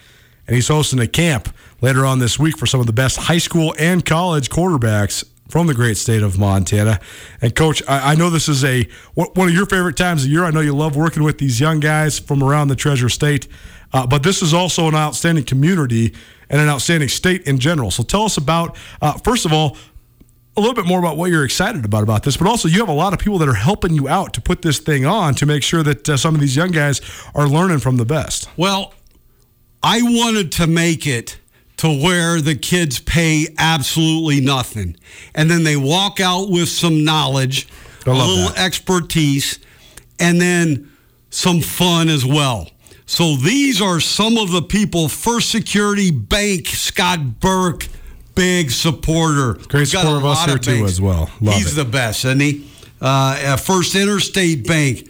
and 0.46 0.54
he's 0.54 0.68
hosting 0.68 1.00
a 1.00 1.08
camp 1.08 1.52
later 1.80 2.06
on 2.06 2.20
this 2.20 2.38
week 2.38 2.56
for 2.56 2.66
some 2.66 2.78
of 2.78 2.86
the 2.86 2.92
best 2.92 3.16
high 3.16 3.38
school 3.38 3.74
and 3.80 4.04
college 4.04 4.48
quarterbacks 4.48 5.24
from 5.48 5.66
the 5.66 5.74
great 5.74 5.96
state 5.96 6.22
of 6.22 6.38
Montana. 6.38 7.00
And 7.40 7.54
coach, 7.54 7.82
I, 7.88 8.12
I, 8.12 8.14
know 8.14 8.30
this 8.30 8.48
is 8.48 8.64
a 8.64 8.86
one 9.14 9.48
of 9.48 9.54
your 9.54 9.66
favorite 9.66 9.96
times 9.96 10.24
of 10.24 10.30
year. 10.30 10.44
I 10.44 10.50
know 10.50 10.60
you 10.60 10.74
love 10.74 10.94
working 10.94 11.22
with 11.22 11.38
these 11.38 11.58
young 11.58 11.80
guys 11.80 12.18
from 12.18 12.42
around 12.42 12.68
the 12.68 12.76
Treasure 12.76 13.08
State, 13.08 13.48
uh, 13.92 14.06
but 14.06 14.22
this 14.22 14.42
is 14.42 14.52
also 14.52 14.88
an 14.88 14.94
outstanding 14.94 15.44
community 15.44 16.14
and 16.50 16.60
an 16.60 16.68
outstanding 16.68 17.08
state 17.08 17.46
in 17.46 17.58
general. 17.58 17.90
So 17.90 18.02
tell 18.02 18.22
us 18.22 18.36
about 18.36 18.76
uh, 19.02 19.14
first 19.18 19.44
of 19.44 19.52
all. 19.52 19.76
A 20.56 20.58
little 20.58 20.74
bit 20.74 20.86
more 20.86 20.98
about 20.98 21.16
what 21.16 21.30
you're 21.30 21.44
excited 21.44 21.84
about 21.84 22.02
about 22.02 22.24
this, 22.24 22.36
but 22.36 22.48
also 22.48 22.66
you 22.66 22.80
have 22.80 22.88
a 22.88 22.92
lot 22.92 23.12
of 23.12 23.20
people 23.20 23.38
that 23.38 23.48
are 23.48 23.54
helping 23.54 23.94
you 23.94 24.08
out 24.08 24.32
to 24.32 24.40
put 24.40 24.60
this 24.60 24.80
thing 24.80 25.06
on 25.06 25.36
to 25.36 25.46
make 25.46 25.62
sure 25.62 25.84
that 25.84 26.08
uh, 26.08 26.16
some 26.16 26.34
of 26.34 26.40
these 26.40 26.56
young 26.56 26.72
guys 26.72 27.00
are 27.32 27.46
learning 27.46 27.78
from 27.78 27.96
the 27.96 28.04
best. 28.04 28.48
Well, 28.56 28.92
I 29.84 30.02
wanted 30.02 30.50
to 30.52 30.66
make 30.66 31.06
it 31.06 31.38
to 31.78 31.88
where 31.88 32.40
the 32.40 32.54
kids 32.54 32.98
pay 32.98 33.46
absolutely 33.56 34.40
nothing. 34.40 34.96
And 35.34 35.50
then 35.50 35.64
they 35.64 35.76
walk 35.76 36.20
out 36.20 36.50
with 36.50 36.68
some 36.68 37.04
knowledge, 37.04 37.68
a 38.06 38.10
little 38.10 38.48
that. 38.48 38.58
expertise, 38.58 39.58
and 40.18 40.40
then 40.40 40.90
some 41.30 41.60
fun 41.60 42.08
as 42.08 42.24
well. 42.24 42.68
So 43.06 43.36
these 43.36 43.80
are 43.80 44.00
some 44.00 44.36
of 44.36 44.50
the 44.50 44.60
people. 44.60 45.08
First 45.08 45.50
Security 45.50 46.10
Bank, 46.10 46.66
Scott 46.66 47.40
Burke, 47.40 47.86
big 48.34 48.70
supporter. 48.70 49.54
Great 49.68 49.88
supporter 49.88 50.16
of 50.16 50.24
us 50.24 50.44
here 50.44 50.58
too 50.58 50.84
as 50.84 51.00
well. 51.00 51.30
Love 51.40 51.54
He's 51.54 51.72
it. 51.72 51.76
the 51.76 51.90
best, 51.90 52.24
isn't 52.24 52.40
he? 52.40 52.70
Uh, 53.00 53.56
First 53.56 53.94
Interstate 53.94 54.66
Bank, 54.66 55.08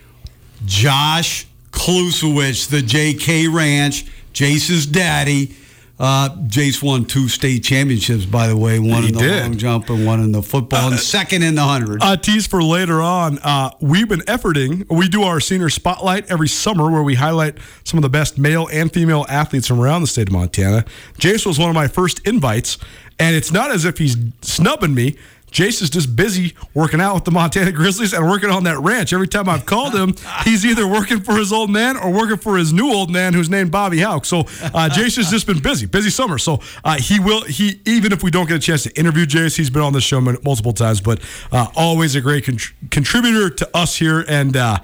Josh 0.67 1.47
Klusowicz, 1.71 2.69
the 2.69 2.83
JK 2.83 3.53
Ranch, 3.53 4.05
Jace's 4.33 4.87
daddy. 4.87 5.57
Uh, 5.99 6.29
Jace 6.47 6.81
won 6.83 7.05
two 7.05 7.29
state 7.29 7.65
championships, 7.65 8.25
by 8.25 8.47
the 8.47 8.57
way. 8.57 8.79
One 8.79 9.03
he 9.03 9.09
in 9.09 9.15
the 9.15 9.21
did. 9.21 9.43
long 9.43 9.57
jump 9.57 9.91
and 9.91 10.07
one 10.07 10.21
in 10.21 10.31
the 10.31 10.43
football, 10.43 10.87
uh, 10.87 10.91
and 10.93 11.01
second 11.01 11.43
in 11.43 11.57
the 11.57 11.63
hundred. 11.63 12.01
A 12.05 12.17
tease 12.17 12.47
for 12.47 12.63
later 12.63 13.01
on. 13.03 13.39
Uh, 13.41 13.71
we've 13.81 14.09
been 14.09 14.21
efforting. 14.21 14.89
We 14.89 15.09
do 15.09 15.25
our 15.25 15.41
senior 15.41 15.69
spotlight 15.71 16.31
every 16.31 16.49
summer, 16.49 16.89
where 16.91 17.03
we 17.03 17.17
highlight 17.17 17.57
some 17.83 17.99
of 17.99 18.03
the 18.03 18.09
best 18.11 18.39
male 18.39 18.69
and 18.73 18.93
female 18.93 19.27
athletes 19.29 19.67
from 19.67 19.81
around 19.81 20.03
the 20.03 20.07
state 20.07 20.29
of 20.29 20.33
Montana. 20.33 20.85
Jace 21.19 21.45
was 21.45 21.59
one 21.59 21.69
of 21.69 21.75
my 21.75 21.89
first 21.89 22.25
invites, 22.27 22.79
and 23.19 23.35
it's 23.35 23.51
not 23.51 23.73
as 23.73 23.85
if 23.85 23.99
he's 23.99 24.17
snubbing 24.41 24.95
me. 24.95 25.17
Jace 25.51 25.83
is 25.83 25.91
just 25.91 26.15
busy 26.15 26.55
working 26.75 27.01
out 27.01 27.15
with 27.15 27.25
the 27.25 27.31
Montana 27.31 27.73
Grizzlies 27.73 28.13
and 28.13 28.29
working 28.29 28.51
on 28.51 28.65
that 28.65 28.79
ranch. 28.79 29.13
Every 29.13 29.29
time 29.29 29.49
I've 29.49 29.67
called 29.67 29.95
him, 29.95 30.15
he's 30.45 30.65
either 30.65 30.87
working 30.87 31.21
for 31.21 31.37
his 31.37 31.53
old 31.53 31.71
man 31.71 31.97
or 31.97 32.11
working 32.11 32.37
for 32.37 32.57
his 32.57 32.73
new 32.73 32.93
old 32.93 33.11
man, 33.11 33.35
who's 33.35 33.51
named 33.51 33.71
Bobby 33.71 34.01
Hauck. 34.01 34.25
So 34.25 34.41
uh, 34.41 34.89
Jace 34.93 35.17
has 35.17 35.31
just 35.31 35.47
been 35.47 35.61
busy, 35.61 35.87
busy 35.87 36.11
summer. 36.11 36.39
So 36.39 36.61
uh, 36.85 36.99
he 36.99 37.21
will. 37.21 37.43
He 37.45 37.81
even 37.87 38.13
if 38.13 38.23
we 38.23 38.31
don't 38.31 38.47
get 38.47 38.57
a 38.57 38.61
chance 38.61 38.83
to 38.85 38.99
interview 38.99 39.27
Jace, 39.27 39.57
he's 39.57 39.71
been 39.71 39.83
on 39.83 39.93
the 39.93 40.01
show 40.01 40.21
multiple 40.21 40.73
times. 40.73 41.01
But 41.01 41.21
uh, 41.53 41.69
always 41.77 42.15
a 42.15 42.21
great 42.21 42.45
con- 42.45 42.59
contributor 42.91 43.51
to 43.51 43.77
us 43.77 43.97
here 43.97 44.25
and. 44.29 44.57
Uh, 44.57 44.79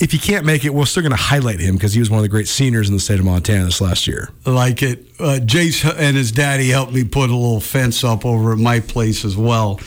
if 0.00 0.12
he 0.12 0.18
can't 0.18 0.46
make 0.46 0.64
it, 0.64 0.72
we're 0.72 0.86
still 0.86 1.02
going 1.02 1.10
to 1.10 1.16
highlight 1.16 1.60
him 1.60 1.74
because 1.74 1.92
he 1.92 2.00
was 2.00 2.08
one 2.08 2.18
of 2.18 2.22
the 2.22 2.28
great 2.28 2.48
seniors 2.48 2.88
in 2.88 2.94
the 2.94 3.00
state 3.00 3.18
of 3.18 3.26
Montana 3.26 3.66
this 3.66 3.82
last 3.82 4.06
year. 4.06 4.30
Like 4.46 4.82
it. 4.82 5.06
Uh, 5.20 5.38
Jace 5.38 5.84
and 5.84 6.16
his 6.16 6.32
daddy 6.32 6.70
helped 6.70 6.94
me 6.94 7.04
put 7.04 7.28
a 7.28 7.36
little 7.36 7.60
fence 7.60 8.02
up 8.02 8.24
over 8.24 8.52
at 8.52 8.58
my 8.58 8.80
place 8.80 9.26
as 9.26 9.36
well. 9.36 9.78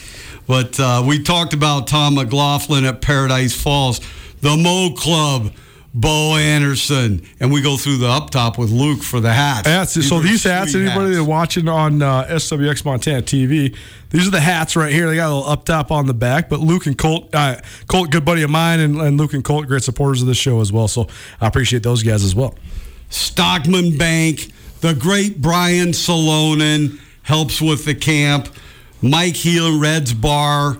But 0.46 0.78
uh, 0.78 1.02
we 1.04 1.22
talked 1.22 1.52
about 1.52 1.88
Tom 1.88 2.14
McLaughlin 2.14 2.84
at 2.84 3.02
Paradise 3.02 3.60
Falls, 3.60 4.00
the 4.40 4.56
Mo 4.56 4.94
Club. 4.96 5.52
Bo 5.96 6.36
Anderson, 6.36 7.22
and 7.38 7.52
we 7.52 7.62
go 7.62 7.76
through 7.76 7.98
the 7.98 8.08
up 8.08 8.30
top 8.30 8.58
with 8.58 8.70
Luke 8.70 9.00
for 9.00 9.20
the 9.20 9.32
hats. 9.32 9.68
Hats. 9.68 10.08
So 10.08 10.18
these 10.18 10.42
hats, 10.42 10.74
anybody 10.74 11.14
hats. 11.14 11.24
watching 11.24 11.68
on 11.68 12.02
uh, 12.02 12.24
SWX 12.24 12.84
Montana 12.84 13.22
TV, 13.22 13.76
these 14.10 14.26
are 14.26 14.32
the 14.32 14.40
hats 14.40 14.74
right 14.74 14.92
here. 14.92 15.08
They 15.08 15.14
got 15.14 15.30
a 15.30 15.34
little 15.34 15.48
up 15.48 15.64
top 15.64 15.92
on 15.92 16.06
the 16.06 16.14
back. 16.14 16.48
But 16.48 16.58
Luke 16.58 16.86
and 16.86 16.98
Colt, 16.98 17.32
uh, 17.32 17.60
Colt, 17.86 18.10
good 18.10 18.24
buddy 18.24 18.42
of 18.42 18.50
mine, 18.50 18.80
and, 18.80 19.00
and 19.00 19.16
Luke 19.16 19.34
and 19.34 19.44
Colt, 19.44 19.68
great 19.68 19.84
supporters 19.84 20.20
of 20.20 20.26
the 20.26 20.34
show 20.34 20.60
as 20.60 20.72
well. 20.72 20.88
So 20.88 21.06
I 21.40 21.46
appreciate 21.46 21.84
those 21.84 22.02
guys 22.02 22.24
as 22.24 22.34
well. 22.34 22.56
Stockman 23.10 23.96
Bank, 23.96 24.50
the 24.80 24.94
great 24.94 25.40
Brian 25.40 25.88
Salonen 25.90 26.98
helps 27.22 27.62
with 27.62 27.84
the 27.84 27.94
camp. 27.94 28.48
Mike 29.00 29.34
Heelan, 29.34 29.80
Reds 29.80 30.12
Bar, 30.12 30.78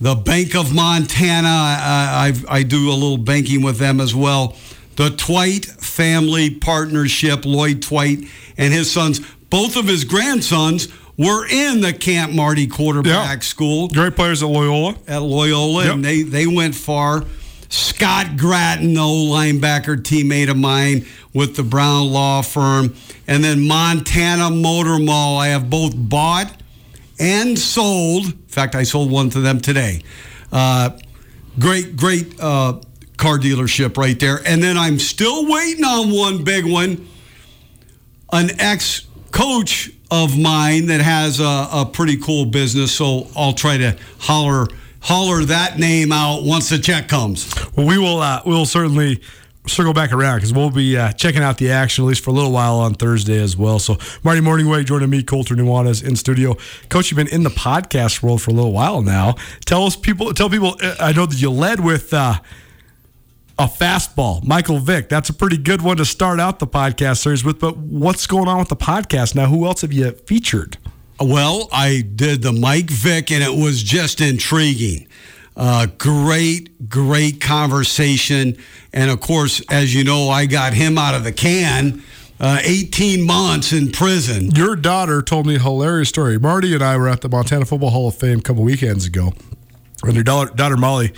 the 0.00 0.14
Bank 0.14 0.54
of 0.54 0.74
Montana. 0.74 1.48
I, 1.48 2.32
I, 2.48 2.58
I, 2.58 2.62
do 2.62 2.90
a 2.90 2.92
little 2.92 3.18
banking 3.18 3.62
with 3.62 3.78
them 3.78 4.00
as 4.00 4.14
well. 4.14 4.56
The 4.96 5.10
Twite 5.10 5.66
Family 5.66 6.50
Partnership, 6.50 7.44
Lloyd 7.44 7.82
Twite 7.82 8.20
and 8.56 8.72
his 8.72 8.90
sons, 8.90 9.20
both 9.50 9.76
of 9.76 9.86
his 9.86 10.04
grandsons 10.04 10.88
were 11.18 11.46
in 11.46 11.80
the 11.80 11.92
Camp 11.92 12.32
Marty 12.32 12.66
quarterback 12.66 13.42
school. 13.42 13.88
Great 13.88 14.16
players 14.16 14.42
at 14.42 14.48
Loyola. 14.48 14.96
At 15.06 15.22
Loyola, 15.22 15.84
yep. 15.84 15.94
and 15.94 16.04
they, 16.04 16.22
they 16.22 16.46
went 16.46 16.74
far. 16.74 17.24
Scott 17.68 18.36
Gratton, 18.36 18.92
no 18.92 19.08
linebacker 19.08 19.96
teammate 19.96 20.50
of 20.50 20.56
mine 20.56 21.04
with 21.34 21.56
the 21.56 21.62
Brown 21.62 22.12
Law 22.12 22.42
Firm. 22.42 22.94
And 23.26 23.42
then 23.42 23.66
Montana 23.66 24.50
Motor 24.50 24.98
Mall. 24.98 25.38
I 25.38 25.48
have 25.48 25.68
both 25.68 25.92
bought 25.96 26.62
and 27.18 27.58
sold. 27.58 28.26
In 28.26 28.32
fact, 28.46 28.74
I 28.74 28.82
sold 28.82 29.10
one 29.10 29.30
to 29.30 29.40
them 29.40 29.60
today. 29.60 30.02
Uh, 30.52 30.90
great, 31.58 31.96
great 31.96 32.38
uh, 32.40 32.80
car 33.16 33.38
dealership 33.38 33.96
right 33.96 34.18
there. 34.18 34.40
And 34.46 34.62
then 34.62 34.76
I'm 34.76 34.98
still 34.98 35.50
waiting 35.50 35.84
on 35.84 36.10
one 36.10 36.44
big 36.44 36.64
one. 36.64 37.08
An 38.32 38.60
ex 38.60 39.06
coach 39.30 39.90
of 40.10 40.38
mine 40.38 40.86
that 40.86 41.00
has 41.00 41.40
a, 41.40 41.68
a, 41.72 41.90
pretty 41.92 42.16
cool 42.16 42.46
business, 42.46 42.92
so 42.92 43.28
I'll 43.36 43.52
try 43.52 43.76
to 43.76 43.96
holler 44.18 44.66
holler 45.00 45.44
that 45.44 45.78
name 45.78 46.12
out 46.12 46.42
once 46.42 46.68
the 46.68 46.78
check 46.78 47.08
comes. 47.08 47.52
Well, 47.76 47.86
we 47.86 47.98
will 47.98 48.20
uh, 48.20 48.42
we 48.44 48.52
will 48.52 48.66
certainly 48.66 49.20
circle 49.68 49.92
back 49.92 50.12
around 50.12 50.38
because 50.38 50.52
we'll 50.52 50.70
be 50.70 50.96
uh, 50.96 51.12
checking 51.12 51.42
out 51.42 51.58
the 51.58 51.70
action 51.70 52.04
at 52.04 52.08
least 52.08 52.24
for 52.24 52.30
a 52.30 52.32
little 52.32 52.52
while 52.52 52.76
on 52.76 52.94
Thursday 52.94 53.40
as 53.40 53.56
well. 53.56 53.78
So 53.78 53.96
Marty 54.22 54.40
Mornhinweg 54.40 54.84
joining 54.86 55.10
me, 55.10 55.22
Colter 55.22 55.54
Nuanez 55.54 56.04
in 56.06 56.16
studio. 56.16 56.56
Coach, 56.88 57.10
you've 57.10 57.16
been 57.16 57.28
in 57.28 57.42
the 57.42 57.50
podcast 57.50 58.22
world 58.22 58.42
for 58.42 58.50
a 58.50 58.54
little 58.54 58.72
while 58.72 59.02
now. 59.02 59.34
Tell 59.64 59.84
us 59.84 59.96
people, 59.96 60.32
tell 60.34 60.50
people. 60.50 60.76
Uh, 60.82 60.96
I 61.00 61.12
know 61.12 61.26
that 61.26 61.40
you 61.40 61.50
led 61.50 61.80
with 61.80 62.12
uh, 62.14 62.34
a 63.58 63.66
fastball, 63.66 64.44
Michael 64.44 64.78
Vick. 64.78 65.08
That's 65.08 65.28
a 65.28 65.34
pretty 65.34 65.56
good 65.56 65.82
one 65.82 65.96
to 65.96 66.04
start 66.04 66.40
out 66.40 66.58
the 66.58 66.66
podcast 66.66 67.18
series 67.18 67.44
with. 67.44 67.58
But 67.58 67.76
what's 67.76 68.26
going 68.26 68.48
on 68.48 68.58
with 68.58 68.68
the 68.68 68.76
podcast 68.76 69.34
now? 69.34 69.46
Who 69.46 69.66
else 69.66 69.80
have 69.80 69.92
you 69.92 70.10
featured? 70.10 70.78
Well, 71.18 71.68
I 71.72 72.02
did 72.02 72.42
the 72.42 72.52
Mike 72.52 72.90
Vick, 72.90 73.32
and 73.32 73.42
it 73.42 73.58
was 73.58 73.82
just 73.82 74.20
intriguing. 74.20 75.08
Uh, 75.56 75.86
great, 75.98 76.88
great 76.88 77.40
conversation. 77.40 78.56
And 78.92 79.10
of 79.10 79.20
course, 79.20 79.62
as 79.70 79.94
you 79.94 80.04
know, 80.04 80.28
I 80.28 80.46
got 80.46 80.74
him 80.74 80.98
out 80.98 81.14
of 81.14 81.24
the 81.24 81.32
can. 81.32 82.02
Uh, 82.38 82.58
18 82.62 83.24
months 83.26 83.72
in 83.72 83.90
prison. 83.90 84.50
Your 84.50 84.76
daughter 84.76 85.22
told 85.22 85.46
me 85.46 85.56
a 85.56 85.58
hilarious 85.58 86.10
story. 86.10 86.38
Marty 86.38 86.74
and 86.74 86.82
I 86.82 86.98
were 86.98 87.08
at 87.08 87.22
the 87.22 87.30
Montana 87.30 87.64
Football 87.64 87.88
Hall 87.88 88.08
of 88.08 88.14
Fame 88.14 88.40
a 88.40 88.42
couple 88.42 88.62
weekends 88.62 89.06
ago, 89.06 89.32
and 90.02 90.12
your 90.14 90.22
daughter, 90.22 90.52
daughter 90.54 90.76
Molly 90.76 91.14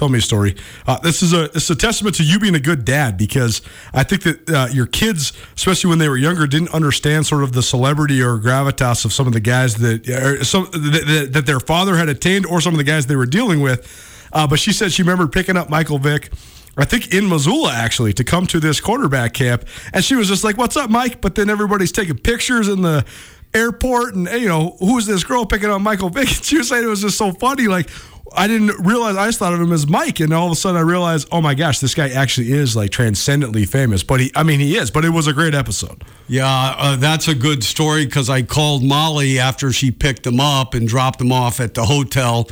told 0.00 0.12
me 0.12 0.18
a 0.18 0.22
story. 0.22 0.56
Uh, 0.86 0.98
this 1.00 1.22
is 1.22 1.34
a 1.34 1.50
is 1.50 1.68
a 1.68 1.76
testament 1.76 2.16
to 2.16 2.24
you 2.24 2.38
being 2.38 2.54
a 2.54 2.60
good 2.60 2.86
dad 2.86 3.18
because 3.18 3.60
I 3.92 4.02
think 4.02 4.22
that 4.22 4.50
uh, 4.50 4.68
your 4.72 4.86
kids, 4.86 5.34
especially 5.54 5.90
when 5.90 5.98
they 5.98 6.08
were 6.08 6.16
younger, 6.16 6.46
didn't 6.46 6.72
understand 6.72 7.26
sort 7.26 7.42
of 7.42 7.52
the 7.52 7.62
celebrity 7.62 8.22
or 8.22 8.38
gravitas 8.38 9.04
of 9.04 9.12
some 9.12 9.26
of 9.26 9.34
the 9.34 9.40
guys 9.40 9.74
that 9.76 10.06
some 10.42 10.64
that, 10.72 11.28
that 11.34 11.44
their 11.44 11.60
father 11.60 11.96
had 11.98 12.08
attained 12.08 12.46
or 12.46 12.62
some 12.62 12.72
of 12.72 12.78
the 12.78 12.84
guys 12.84 13.06
they 13.06 13.16
were 13.16 13.26
dealing 13.26 13.60
with. 13.60 13.86
Uh, 14.32 14.46
but 14.46 14.58
she 14.58 14.72
said 14.72 14.90
she 14.90 15.02
remembered 15.02 15.32
picking 15.32 15.58
up 15.58 15.68
Michael 15.68 15.98
Vick. 15.98 16.32
I 16.78 16.86
think 16.86 17.12
in 17.12 17.28
Missoula 17.28 17.74
actually 17.74 18.14
to 18.14 18.24
come 18.24 18.46
to 18.46 18.58
this 18.58 18.80
quarterback 18.80 19.34
camp, 19.34 19.66
and 19.92 20.02
she 20.02 20.14
was 20.14 20.28
just 20.28 20.44
like, 20.44 20.56
"What's 20.56 20.78
up, 20.78 20.88
Mike?" 20.88 21.20
But 21.20 21.34
then 21.34 21.50
everybody's 21.50 21.92
taking 21.92 22.16
pictures 22.16 22.68
in 22.68 22.80
the 22.80 23.04
airport, 23.52 24.14
and 24.14 24.26
you 24.28 24.48
know, 24.48 24.76
who's 24.78 25.04
this 25.04 25.24
girl 25.24 25.44
picking 25.44 25.68
up 25.68 25.82
Michael 25.82 26.08
Vick? 26.08 26.28
And 26.36 26.44
she 26.44 26.56
was 26.56 26.68
saying 26.68 26.84
it 26.84 26.86
was 26.88 27.02
just 27.02 27.18
so 27.18 27.32
funny, 27.32 27.66
like 27.66 27.90
I 28.36 28.46
didn't 28.46 28.84
realize 28.84 29.16
I 29.16 29.26
just 29.26 29.38
thought 29.38 29.52
of 29.52 29.60
him 29.60 29.72
as 29.72 29.88
Mike, 29.88 30.20
and 30.20 30.32
all 30.32 30.46
of 30.46 30.52
a 30.52 30.54
sudden 30.54 30.78
I 30.78 30.82
realized, 30.82 31.28
oh 31.32 31.40
my 31.40 31.54
gosh, 31.54 31.80
this 31.80 31.94
guy 31.94 32.10
actually 32.10 32.52
is 32.52 32.76
like 32.76 32.90
transcendently 32.90 33.64
famous. 33.66 34.02
But 34.02 34.20
he, 34.20 34.32
I 34.36 34.42
mean, 34.42 34.60
he 34.60 34.76
is. 34.76 34.90
But 34.90 35.04
it 35.04 35.10
was 35.10 35.26
a 35.26 35.32
great 35.32 35.54
episode. 35.54 36.04
Yeah, 36.28 36.46
uh, 36.78 36.96
that's 36.96 37.28
a 37.28 37.34
good 37.34 37.64
story 37.64 38.04
because 38.06 38.30
I 38.30 38.42
called 38.42 38.84
Molly 38.84 39.38
after 39.38 39.72
she 39.72 39.90
picked 39.90 40.26
him 40.26 40.40
up 40.40 40.74
and 40.74 40.86
dropped 40.86 41.20
him 41.20 41.32
off 41.32 41.60
at 41.60 41.74
the 41.74 41.84
hotel, 41.84 42.48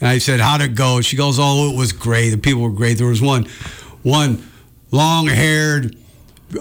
and 0.00 0.08
I 0.08 0.18
said, 0.18 0.40
"How'd 0.40 0.62
it 0.62 0.74
go?" 0.74 1.00
She 1.00 1.16
goes, 1.16 1.38
"Oh, 1.38 1.70
it 1.72 1.76
was 1.76 1.92
great. 1.92 2.30
The 2.30 2.38
people 2.38 2.62
were 2.62 2.70
great. 2.70 2.98
There 2.98 3.06
was 3.06 3.22
one, 3.22 3.46
one 4.02 4.48
long-haired 4.90 5.96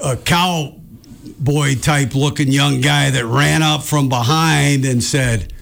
uh, 0.02 0.16
cowboy 0.24 1.76
type 1.82 2.14
looking 2.14 2.52
young 2.52 2.82
guy 2.82 3.10
that 3.10 3.26
ran 3.26 3.64
up 3.64 3.84
from 3.84 4.10
behind 4.10 4.86
and 4.86 5.04
said." 5.04 5.54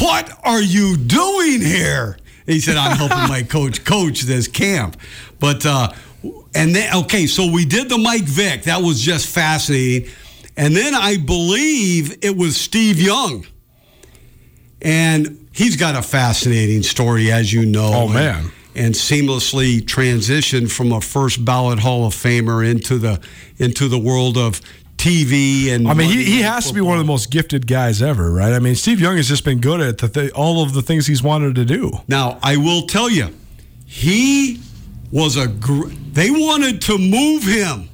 What 0.00 0.30
are 0.44 0.62
you 0.62 0.96
doing 0.96 1.60
here? 1.60 2.16
He 2.46 2.60
said, 2.60 2.76
I'm 2.76 2.96
helping 2.96 3.28
my 3.28 3.42
coach 3.42 3.84
coach 3.84 4.22
this 4.22 4.48
camp. 4.48 4.96
But, 5.40 5.64
uh, 5.64 5.92
and 6.54 6.74
then, 6.74 6.94
okay, 7.04 7.26
so 7.26 7.50
we 7.50 7.64
did 7.64 7.88
the 7.88 7.98
Mike 7.98 8.24
Vick. 8.24 8.64
That 8.64 8.82
was 8.82 9.00
just 9.00 9.26
fascinating. 9.26 10.10
And 10.56 10.76
then 10.76 10.94
I 10.94 11.16
believe 11.16 12.18
it 12.22 12.36
was 12.36 12.56
Steve 12.56 13.00
Young. 13.00 13.46
And 14.82 15.48
he's 15.52 15.76
got 15.76 15.96
a 15.96 16.02
fascinating 16.02 16.82
story, 16.82 17.32
as 17.32 17.52
you 17.52 17.64
know. 17.64 17.90
Oh, 17.92 18.08
man. 18.08 18.44
And, 18.44 18.52
and 18.76 18.94
seamlessly 18.94 19.80
transitioned 19.80 20.70
from 20.70 20.92
a 20.92 21.00
first 21.00 21.44
ballot 21.44 21.78
Hall 21.78 22.06
of 22.06 22.14
Famer 22.14 22.68
into 22.68 22.98
the 22.98 23.20
into 23.56 23.88
the 23.88 23.98
world 23.98 24.36
of 24.36 24.60
TV 25.04 25.68
and. 25.70 25.86
I 25.86 25.92
mean, 25.94 26.08
he, 26.10 26.24
he 26.24 26.40
has 26.42 26.66
to 26.68 26.74
be 26.74 26.80
one 26.80 26.98
of 26.98 27.04
the 27.04 27.10
most 27.10 27.30
gifted 27.30 27.66
guys 27.66 28.00
ever, 28.00 28.32
right? 28.32 28.52
I 28.54 28.58
mean, 28.58 28.74
Steve 28.74 29.00
Young 29.00 29.16
has 29.16 29.28
just 29.28 29.44
been 29.44 29.60
good 29.60 29.80
at 29.80 29.98
the 29.98 30.08
th- 30.08 30.32
all 30.32 30.62
of 30.62 30.72
the 30.72 30.80
things 30.80 31.06
he's 31.06 31.22
wanted 31.22 31.54
to 31.56 31.64
do. 31.66 31.92
Now, 32.08 32.38
I 32.42 32.56
will 32.56 32.86
tell 32.86 33.10
you, 33.10 33.28
he 33.84 34.60
was 35.12 35.36
a. 35.36 35.46
Gr- 35.48 35.88
they 36.12 36.30
wanted 36.30 36.80
to 36.82 36.96
move 36.96 37.42
him 37.44 37.88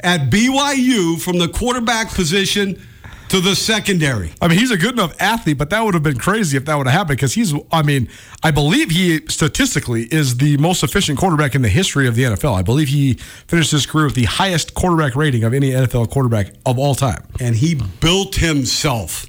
at 0.00 0.28
BYU 0.30 1.20
from 1.20 1.38
the 1.38 1.48
quarterback 1.48 2.10
position 2.12 2.82
to 3.28 3.40
the 3.40 3.54
secondary. 3.54 4.32
I 4.40 4.48
mean, 4.48 4.58
he's 4.58 4.70
a 4.70 4.76
good 4.76 4.92
enough 4.92 5.14
athlete, 5.20 5.58
but 5.58 5.70
that 5.70 5.82
would 5.84 5.94
have 5.94 6.02
been 6.02 6.18
crazy 6.18 6.56
if 6.56 6.64
that 6.66 6.76
would 6.76 6.86
have 6.86 6.94
happened 6.94 7.16
because 7.16 7.34
he's, 7.34 7.54
I 7.72 7.82
mean, 7.82 8.08
I 8.42 8.50
believe 8.50 8.90
he 8.90 9.26
statistically 9.28 10.04
is 10.04 10.36
the 10.36 10.56
most 10.58 10.82
efficient 10.82 11.18
quarterback 11.18 11.54
in 11.54 11.62
the 11.62 11.68
history 11.68 12.06
of 12.06 12.14
the 12.14 12.24
NFL. 12.24 12.54
I 12.54 12.62
believe 12.62 12.88
he 12.88 13.14
finished 13.14 13.72
his 13.72 13.86
career 13.86 14.06
with 14.06 14.14
the 14.14 14.24
highest 14.24 14.74
quarterback 14.74 15.16
rating 15.16 15.44
of 15.44 15.54
any 15.54 15.70
NFL 15.70 16.10
quarterback 16.10 16.52
of 16.66 16.78
all 16.78 16.94
time. 16.94 17.26
And 17.40 17.56
he 17.56 17.74
built 18.00 18.36
himself 18.36 19.26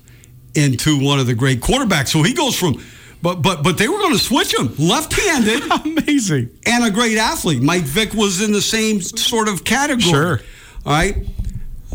into 0.55 1.03
one 1.03 1.19
of 1.19 1.27
the 1.27 1.35
great 1.35 1.61
quarterbacks. 1.61 2.09
So 2.09 2.23
he 2.23 2.33
goes 2.33 2.57
from, 2.57 2.81
but 3.21 3.41
but 3.41 3.63
but 3.63 3.77
they 3.77 3.87
were 3.87 3.97
going 3.97 4.13
to 4.13 4.19
switch 4.19 4.57
him 4.57 4.73
left-handed, 4.77 5.63
amazing, 5.85 6.49
and 6.65 6.83
a 6.83 6.91
great 6.91 7.17
athlete. 7.17 7.61
Mike 7.61 7.83
Vick 7.83 8.13
was 8.13 8.41
in 8.41 8.51
the 8.51 8.61
same 8.61 9.01
sort 9.01 9.47
of 9.47 9.63
category. 9.63 10.11
Sure. 10.11 10.39
All 10.85 10.93
right. 10.93 11.25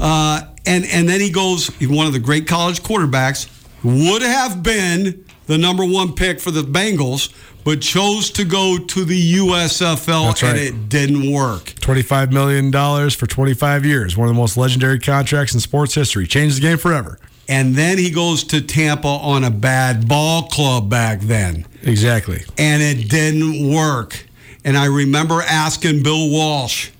Uh, 0.00 0.42
and 0.66 0.84
and 0.86 1.08
then 1.08 1.20
he 1.20 1.30
goes 1.30 1.68
one 1.80 2.06
of 2.06 2.12
the 2.12 2.18
great 2.18 2.48
college 2.48 2.82
quarterbacks 2.82 3.48
would 3.82 4.22
have 4.22 4.62
been 4.62 5.24
the 5.46 5.58
number 5.58 5.84
one 5.84 6.14
pick 6.14 6.40
for 6.40 6.50
the 6.50 6.62
Bengals, 6.62 7.32
but 7.64 7.80
chose 7.80 8.30
to 8.30 8.44
go 8.44 8.78
to 8.78 9.04
the 9.04 9.34
USFL 9.34 10.28
right. 10.28 10.42
and 10.44 10.58
it 10.58 10.88
didn't 10.88 11.30
work. 11.30 11.64
$25 11.64 12.30
million 12.30 13.10
for 13.10 13.26
25 13.26 13.84
years. 13.84 14.16
One 14.16 14.28
of 14.28 14.34
the 14.34 14.40
most 14.40 14.56
legendary 14.56 14.98
contracts 14.98 15.54
in 15.54 15.60
sports 15.60 15.94
history. 15.94 16.26
Changed 16.26 16.58
the 16.58 16.60
game 16.60 16.78
forever. 16.78 17.18
And 17.48 17.74
then 17.74 17.98
he 17.98 18.10
goes 18.10 18.44
to 18.44 18.60
Tampa 18.60 19.08
on 19.08 19.42
a 19.42 19.50
bad 19.50 20.06
ball 20.06 20.42
club 20.44 20.88
back 20.88 21.20
then. 21.20 21.66
Exactly. 21.82 22.44
And 22.56 22.80
it 22.80 23.10
didn't 23.10 23.74
work. 23.74 24.24
And 24.64 24.76
I 24.76 24.84
remember 24.84 25.42
asking 25.42 26.04
Bill 26.04 26.30
Walsh, 26.30 26.90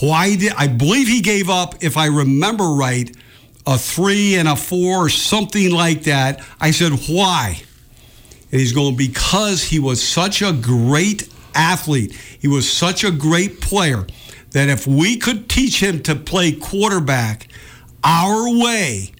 why 0.00 0.36
did 0.36 0.52
I 0.56 0.68
believe 0.68 1.08
he 1.08 1.20
gave 1.20 1.48
up, 1.48 1.82
if 1.82 1.96
I 1.96 2.06
remember 2.06 2.64
right, 2.64 3.14
a 3.68 3.76
three 3.76 4.34
and 4.36 4.48
a 4.48 4.56
four 4.56 5.04
or 5.04 5.08
something 5.10 5.70
like 5.70 6.04
that. 6.04 6.42
I 6.58 6.70
said, 6.70 6.92
why? 7.06 7.60
And 8.50 8.60
he's 8.60 8.72
going, 8.72 8.96
because 8.96 9.62
he 9.62 9.78
was 9.78 10.06
such 10.06 10.40
a 10.40 10.52
great 10.52 11.28
athlete. 11.54 12.14
He 12.40 12.48
was 12.48 12.70
such 12.70 13.04
a 13.04 13.10
great 13.10 13.60
player 13.60 14.06
that 14.52 14.70
if 14.70 14.86
we 14.86 15.18
could 15.18 15.50
teach 15.50 15.82
him 15.82 16.02
to 16.04 16.14
play 16.14 16.52
quarterback 16.52 17.48
our 18.02 18.58
way, 18.58 19.12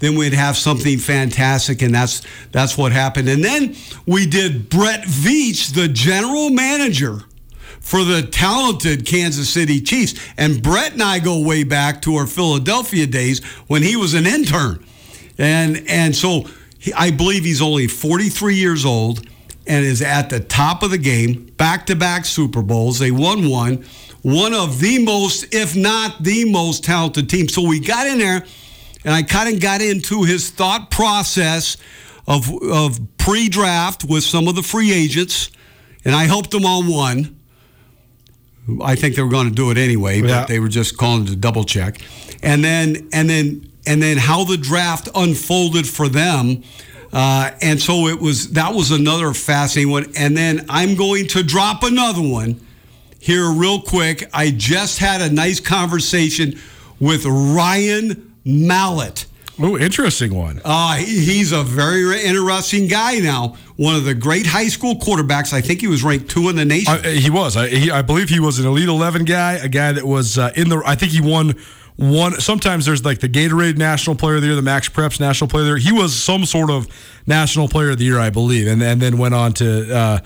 then 0.00 0.16
we'd 0.16 0.34
have 0.34 0.58
something 0.58 0.98
fantastic, 0.98 1.80
and 1.80 1.94
that's 1.94 2.20
that's 2.52 2.76
what 2.76 2.92
happened. 2.92 3.26
And 3.26 3.42
then 3.42 3.74
we 4.06 4.26
did 4.26 4.68
Brett 4.68 5.04
Veach, 5.04 5.72
the 5.72 5.88
general 5.88 6.50
manager 6.50 7.22
for 7.84 8.02
the 8.02 8.22
talented 8.22 9.06
Kansas 9.06 9.48
City 9.48 9.80
Chiefs. 9.80 10.18
And 10.36 10.62
Brett 10.62 10.94
and 10.94 11.02
I 11.02 11.18
go 11.18 11.40
way 11.40 11.62
back 11.62 12.02
to 12.02 12.16
our 12.16 12.26
Philadelphia 12.26 13.06
days 13.06 13.44
when 13.68 13.82
he 13.82 13.94
was 13.94 14.14
an 14.14 14.26
intern, 14.26 14.84
and 15.38 15.84
and 15.88 16.16
so 16.16 16.48
he, 16.78 16.92
I 16.94 17.10
believe 17.10 17.44
he's 17.44 17.62
only 17.62 17.86
43 17.86 18.56
years 18.56 18.84
old 18.84 19.26
and 19.66 19.84
is 19.84 20.02
at 20.02 20.30
the 20.30 20.40
top 20.40 20.82
of 20.82 20.90
the 20.90 20.98
game, 20.98 21.44
back 21.56 21.86
to 21.86 21.96
back 21.96 22.24
Super 22.24 22.62
Bowls. 22.62 22.98
They 22.98 23.10
won 23.10 23.48
one, 23.48 23.84
one 24.22 24.52
of 24.52 24.80
the 24.80 25.02
most, 25.02 25.54
if 25.54 25.74
not 25.74 26.22
the 26.22 26.50
most 26.50 26.84
talented 26.84 27.30
team. 27.30 27.48
So 27.48 27.66
we 27.66 27.80
got 27.80 28.06
in 28.06 28.18
there 28.18 28.44
and 29.04 29.14
I 29.14 29.22
kind 29.22 29.54
of 29.54 29.60
got 29.60 29.82
into 29.82 30.24
his 30.24 30.50
thought 30.50 30.90
process 30.90 31.76
of, 32.26 32.50
of 32.62 32.98
pre 33.18 33.48
draft 33.48 34.04
with 34.04 34.24
some 34.24 34.48
of 34.48 34.54
the 34.54 34.62
free 34.62 34.92
agents, 34.92 35.50
and 36.04 36.14
I 36.14 36.24
helped 36.24 36.52
him 36.52 36.64
on 36.64 36.88
one. 36.88 37.40
I 38.82 38.94
think 38.96 39.16
they 39.16 39.22
were 39.22 39.30
going 39.30 39.48
to 39.48 39.54
do 39.54 39.70
it 39.70 39.76
anyway, 39.78 40.22
but 40.22 40.48
they 40.48 40.58
were 40.58 40.68
just 40.68 40.96
calling 40.96 41.26
to 41.26 41.36
double 41.36 41.64
check. 41.64 42.00
And 42.42 42.64
then, 42.64 43.08
and 43.12 43.28
then, 43.28 43.70
and 43.86 44.02
then 44.02 44.16
how 44.16 44.44
the 44.44 44.56
draft 44.56 45.08
unfolded 45.14 45.86
for 45.86 46.08
them. 46.08 46.62
Uh, 47.12 47.50
and 47.62 47.80
so 47.80 48.08
it 48.08 48.20
was 48.20 48.52
that 48.52 48.74
was 48.74 48.90
another 48.90 49.32
fascinating 49.34 49.92
one. 49.92 50.12
And 50.16 50.36
then 50.36 50.66
I'm 50.68 50.96
going 50.96 51.28
to 51.28 51.42
drop 51.42 51.82
another 51.82 52.22
one 52.22 52.60
here 53.20 53.50
real 53.52 53.80
quick. 53.80 54.28
I 54.32 54.50
just 54.50 54.98
had 54.98 55.20
a 55.20 55.30
nice 55.32 55.60
conversation 55.60 56.58
with 56.98 57.24
Ryan 57.24 58.34
Mallett. 58.44 59.26
Oh, 59.58 59.78
interesting 59.78 60.34
one. 60.34 60.60
Uh, 60.64 60.96
he's 60.96 61.52
a 61.52 61.62
very 61.62 62.22
interesting 62.22 62.88
guy 62.88 63.20
now. 63.20 63.56
One 63.76 63.94
of 63.94 64.04
the 64.04 64.14
great 64.14 64.46
high 64.46 64.66
school 64.68 64.96
quarterbacks. 64.96 65.52
I 65.52 65.60
think 65.60 65.80
he 65.80 65.86
was 65.86 66.02
ranked 66.02 66.28
two 66.28 66.48
in 66.48 66.56
the 66.56 66.64
nation. 66.64 66.92
Uh, 66.92 67.02
he 67.08 67.30
was. 67.30 67.56
I, 67.56 67.68
he, 67.68 67.90
I 67.90 68.02
believe 68.02 68.28
he 68.28 68.40
was 68.40 68.58
an 68.58 68.66
Elite 68.66 68.88
Eleven 68.88 69.24
guy, 69.24 69.52
a 69.54 69.68
guy 69.68 69.92
that 69.92 70.04
was 70.04 70.38
uh, 70.38 70.50
in 70.56 70.68
the. 70.68 70.82
I 70.84 70.96
think 70.96 71.12
he 71.12 71.20
won 71.20 71.54
one. 71.96 72.32
Sometimes 72.40 72.86
there's 72.86 73.04
like 73.04 73.20
the 73.20 73.28
Gatorade 73.28 73.76
National 73.76 74.16
Player 74.16 74.36
of 74.36 74.40
the 74.42 74.48
Year, 74.48 74.56
the 74.56 74.62
Max 74.62 74.88
Preps 74.88 75.20
National 75.20 75.48
Player 75.48 75.62
of 75.62 75.66
the 75.66 75.70
Year. 75.72 75.78
He 75.78 75.92
was 75.92 76.14
some 76.14 76.44
sort 76.44 76.70
of 76.70 76.88
National 77.26 77.68
Player 77.68 77.90
of 77.90 77.98
the 77.98 78.04
Year, 78.04 78.18
I 78.18 78.30
believe, 78.30 78.66
and 78.66 78.82
and 78.82 79.00
then 79.00 79.18
went 79.18 79.34
on 79.34 79.52
to. 79.54 79.96
Uh, 79.96 80.18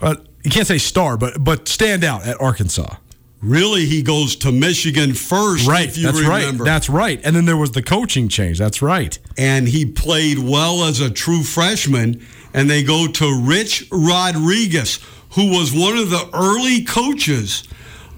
uh, 0.00 0.14
you 0.44 0.50
can't 0.50 0.66
say 0.66 0.78
star, 0.78 1.18
but 1.18 1.42
but 1.44 1.68
stand 1.68 2.04
out 2.04 2.26
at 2.26 2.40
Arkansas. 2.40 2.96
Really, 3.40 3.84
he 3.86 4.02
goes 4.02 4.36
to 4.36 4.52
Michigan 4.52 5.14
first. 5.14 5.66
Right. 5.68 5.88
if 5.88 5.96
you 5.96 6.04
That's 6.04 6.20
remember. 6.20 6.64
right. 6.64 6.70
That's 6.70 6.88
right. 6.88 7.20
And 7.24 7.34
then 7.36 7.44
there 7.44 7.56
was 7.56 7.72
the 7.72 7.82
coaching 7.82 8.28
change. 8.28 8.58
That's 8.58 8.82
right. 8.82 9.18
and 9.36 9.68
he 9.68 9.84
played 9.86 10.38
well 10.38 10.84
as 10.84 11.00
a 11.00 11.10
true 11.10 11.42
freshman. 11.42 12.24
And 12.54 12.68
they 12.68 12.82
go 12.82 13.06
to 13.06 13.40
Rich 13.42 13.88
Rodriguez, 13.92 14.98
who 15.34 15.50
was 15.50 15.72
one 15.72 15.98
of 15.98 16.10
the 16.10 16.28
early 16.32 16.82
coaches 16.82 17.64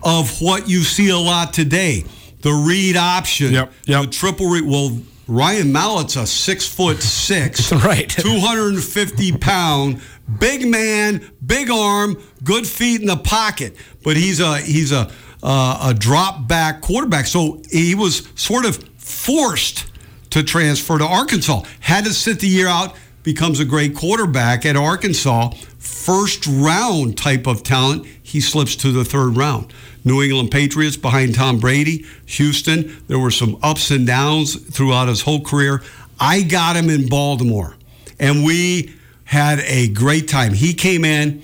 of 0.02 0.40
what 0.40 0.68
you 0.68 0.82
see 0.82 1.10
a 1.10 1.18
lot 1.18 1.52
today 1.52 2.04
the 2.42 2.52
read 2.52 2.96
option, 2.96 3.52
Yep, 3.52 3.72
yep. 3.86 4.04
the 4.04 4.10
triple 4.10 4.48
read. 4.48 4.64
Well, 4.64 4.98
Ryan 5.26 5.72
Mallett's 5.72 6.16
a 6.16 6.26
six 6.26 6.66
foot 6.66 7.02
six, 7.02 7.70
Right. 7.84 8.08
250 8.08 9.32
pound, 9.38 10.00
big 10.38 10.66
man, 10.68 11.30
big 11.44 11.70
arm, 11.70 12.22
good 12.44 12.66
feet 12.66 13.00
in 13.00 13.06
the 13.06 13.16
pocket. 13.16 13.76
But 14.02 14.16
he's 14.16 14.40
a 14.40 14.58
he's 14.58 14.92
a 14.92 15.10
uh, 15.42 15.90
a 15.90 15.94
drop 15.94 16.46
back 16.46 16.80
quarterback. 16.82 17.26
So 17.26 17.62
he 17.70 17.94
was 17.94 18.28
sort 18.34 18.64
of 18.64 18.76
forced 18.98 19.90
to 20.30 20.42
transfer 20.42 20.98
to 20.98 21.04
Arkansas. 21.04 21.62
Had 21.80 22.04
to 22.04 22.12
sit 22.12 22.40
the 22.40 22.48
year 22.48 22.68
out. 22.68 22.94
Becomes 23.22 23.60
a 23.60 23.64
great 23.64 23.94
quarterback 23.94 24.64
at 24.64 24.76
Arkansas. 24.76 25.50
First 25.78 26.46
round 26.46 27.18
type 27.18 27.46
of 27.46 27.62
talent. 27.62 28.06
He 28.22 28.40
slips 28.40 28.76
to 28.76 28.92
the 28.92 29.04
third 29.04 29.36
round. 29.36 29.72
New 30.04 30.22
England 30.22 30.50
Patriots 30.50 30.96
behind 30.96 31.34
Tom 31.34 31.58
Brady. 31.58 32.06
Houston. 32.26 33.02
There 33.08 33.18
were 33.18 33.30
some 33.30 33.58
ups 33.62 33.90
and 33.90 34.06
downs 34.06 34.56
throughout 34.56 35.08
his 35.08 35.22
whole 35.22 35.42
career. 35.42 35.82
I 36.18 36.42
got 36.42 36.76
him 36.76 36.88
in 36.90 37.08
Baltimore, 37.08 37.76
and 38.18 38.44
we 38.44 38.94
had 39.30 39.60
a 39.60 39.86
great 39.86 40.26
time. 40.26 40.52
He 40.52 40.74
came 40.74 41.04
in, 41.04 41.40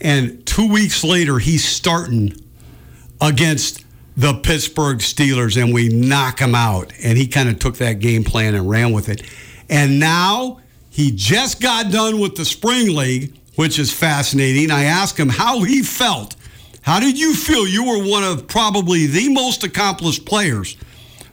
and 0.00 0.46
two 0.46 0.68
weeks 0.68 1.02
later, 1.02 1.40
he's 1.40 1.64
starting 1.64 2.32
against 3.20 3.84
the 4.16 4.34
Pittsburgh 4.34 4.98
Steelers 4.98 5.60
and 5.60 5.74
we 5.74 5.88
knock 5.88 6.38
him 6.38 6.54
out. 6.54 6.92
And 7.02 7.18
he 7.18 7.26
kind 7.26 7.48
of 7.48 7.58
took 7.58 7.78
that 7.78 7.94
game 7.94 8.22
plan 8.22 8.54
and 8.54 8.70
ran 8.70 8.92
with 8.92 9.08
it. 9.08 9.28
And 9.68 9.98
now 9.98 10.60
he 10.90 11.10
just 11.10 11.60
got 11.60 11.90
done 11.90 12.20
with 12.20 12.36
the 12.36 12.44
spring 12.44 12.94
league, 12.94 13.36
which 13.56 13.80
is 13.80 13.92
fascinating. 13.92 14.70
I 14.70 14.84
asked 14.84 15.18
him 15.18 15.28
how 15.28 15.64
he 15.64 15.82
felt. 15.82 16.36
How 16.82 17.00
did 17.00 17.18
you 17.18 17.34
feel? 17.34 17.66
You 17.66 17.82
were 17.84 18.08
one 18.08 18.22
of 18.22 18.46
probably 18.46 19.08
the 19.08 19.28
most 19.30 19.64
accomplished 19.64 20.24
players 20.24 20.76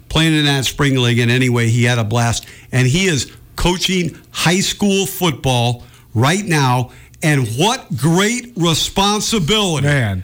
playing 0.10 0.34
in 0.34 0.46
that 0.46 0.66
spring 0.66 0.98
league. 0.98 1.20
And 1.20 1.30
anyway, 1.30 1.68
he 1.68 1.84
had 1.84 2.00
a 2.00 2.04
blast. 2.04 2.48
And 2.72 2.88
he 2.88 3.06
is 3.06 3.32
coaching 3.56 4.18
high 4.32 4.62
school 4.62 5.06
football 5.06 5.84
right 6.14 6.44
now. 6.44 6.92
And 7.24 7.48
what 7.50 7.96
great 7.96 8.54
responsibility. 8.56 9.88
Man. 9.88 10.24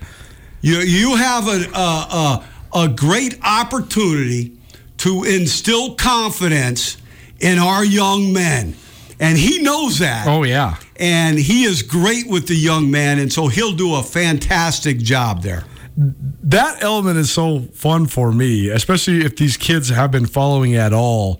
You 0.62 0.78
you 0.80 1.16
have 1.16 1.48
a 1.48 1.70
a, 1.74 2.44
a, 2.74 2.80
a 2.86 2.88
great 2.90 3.38
opportunity 3.44 4.58
to 4.98 5.24
instill 5.24 5.94
confidence 5.96 6.98
in 7.40 7.60
our 7.60 7.86
young 7.86 8.34
men, 8.34 8.76
and 9.20 9.38
he 9.38 9.62
knows 9.62 10.00
that. 10.00 10.26
Oh 10.28 10.44
yeah. 10.44 10.78
And 11.00 11.38
he 11.38 11.64
is 11.64 11.84
great 11.84 12.28
with 12.28 12.48
the 12.48 12.56
young 12.56 12.90
man. 12.90 13.20
and 13.20 13.32
so 13.32 13.48
he'll 13.48 13.76
do 13.76 13.96
a 13.96 14.04
fantastic 14.04 14.98
job 14.98 15.44
there. 15.44 15.64
that 15.96 16.82
element 16.82 17.18
is 17.18 17.32
so 17.32 17.60
fun 17.74 18.08
for 18.08 18.32
me, 18.32 18.70
especially 18.70 19.24
if 19.24 19.36
these 19.36 19.58
kids 19.58 19.90
have 19.90 20.12
been 20.12 20.26
following 20.26 20.76
at 20.76 20.94
all 20.94 21.40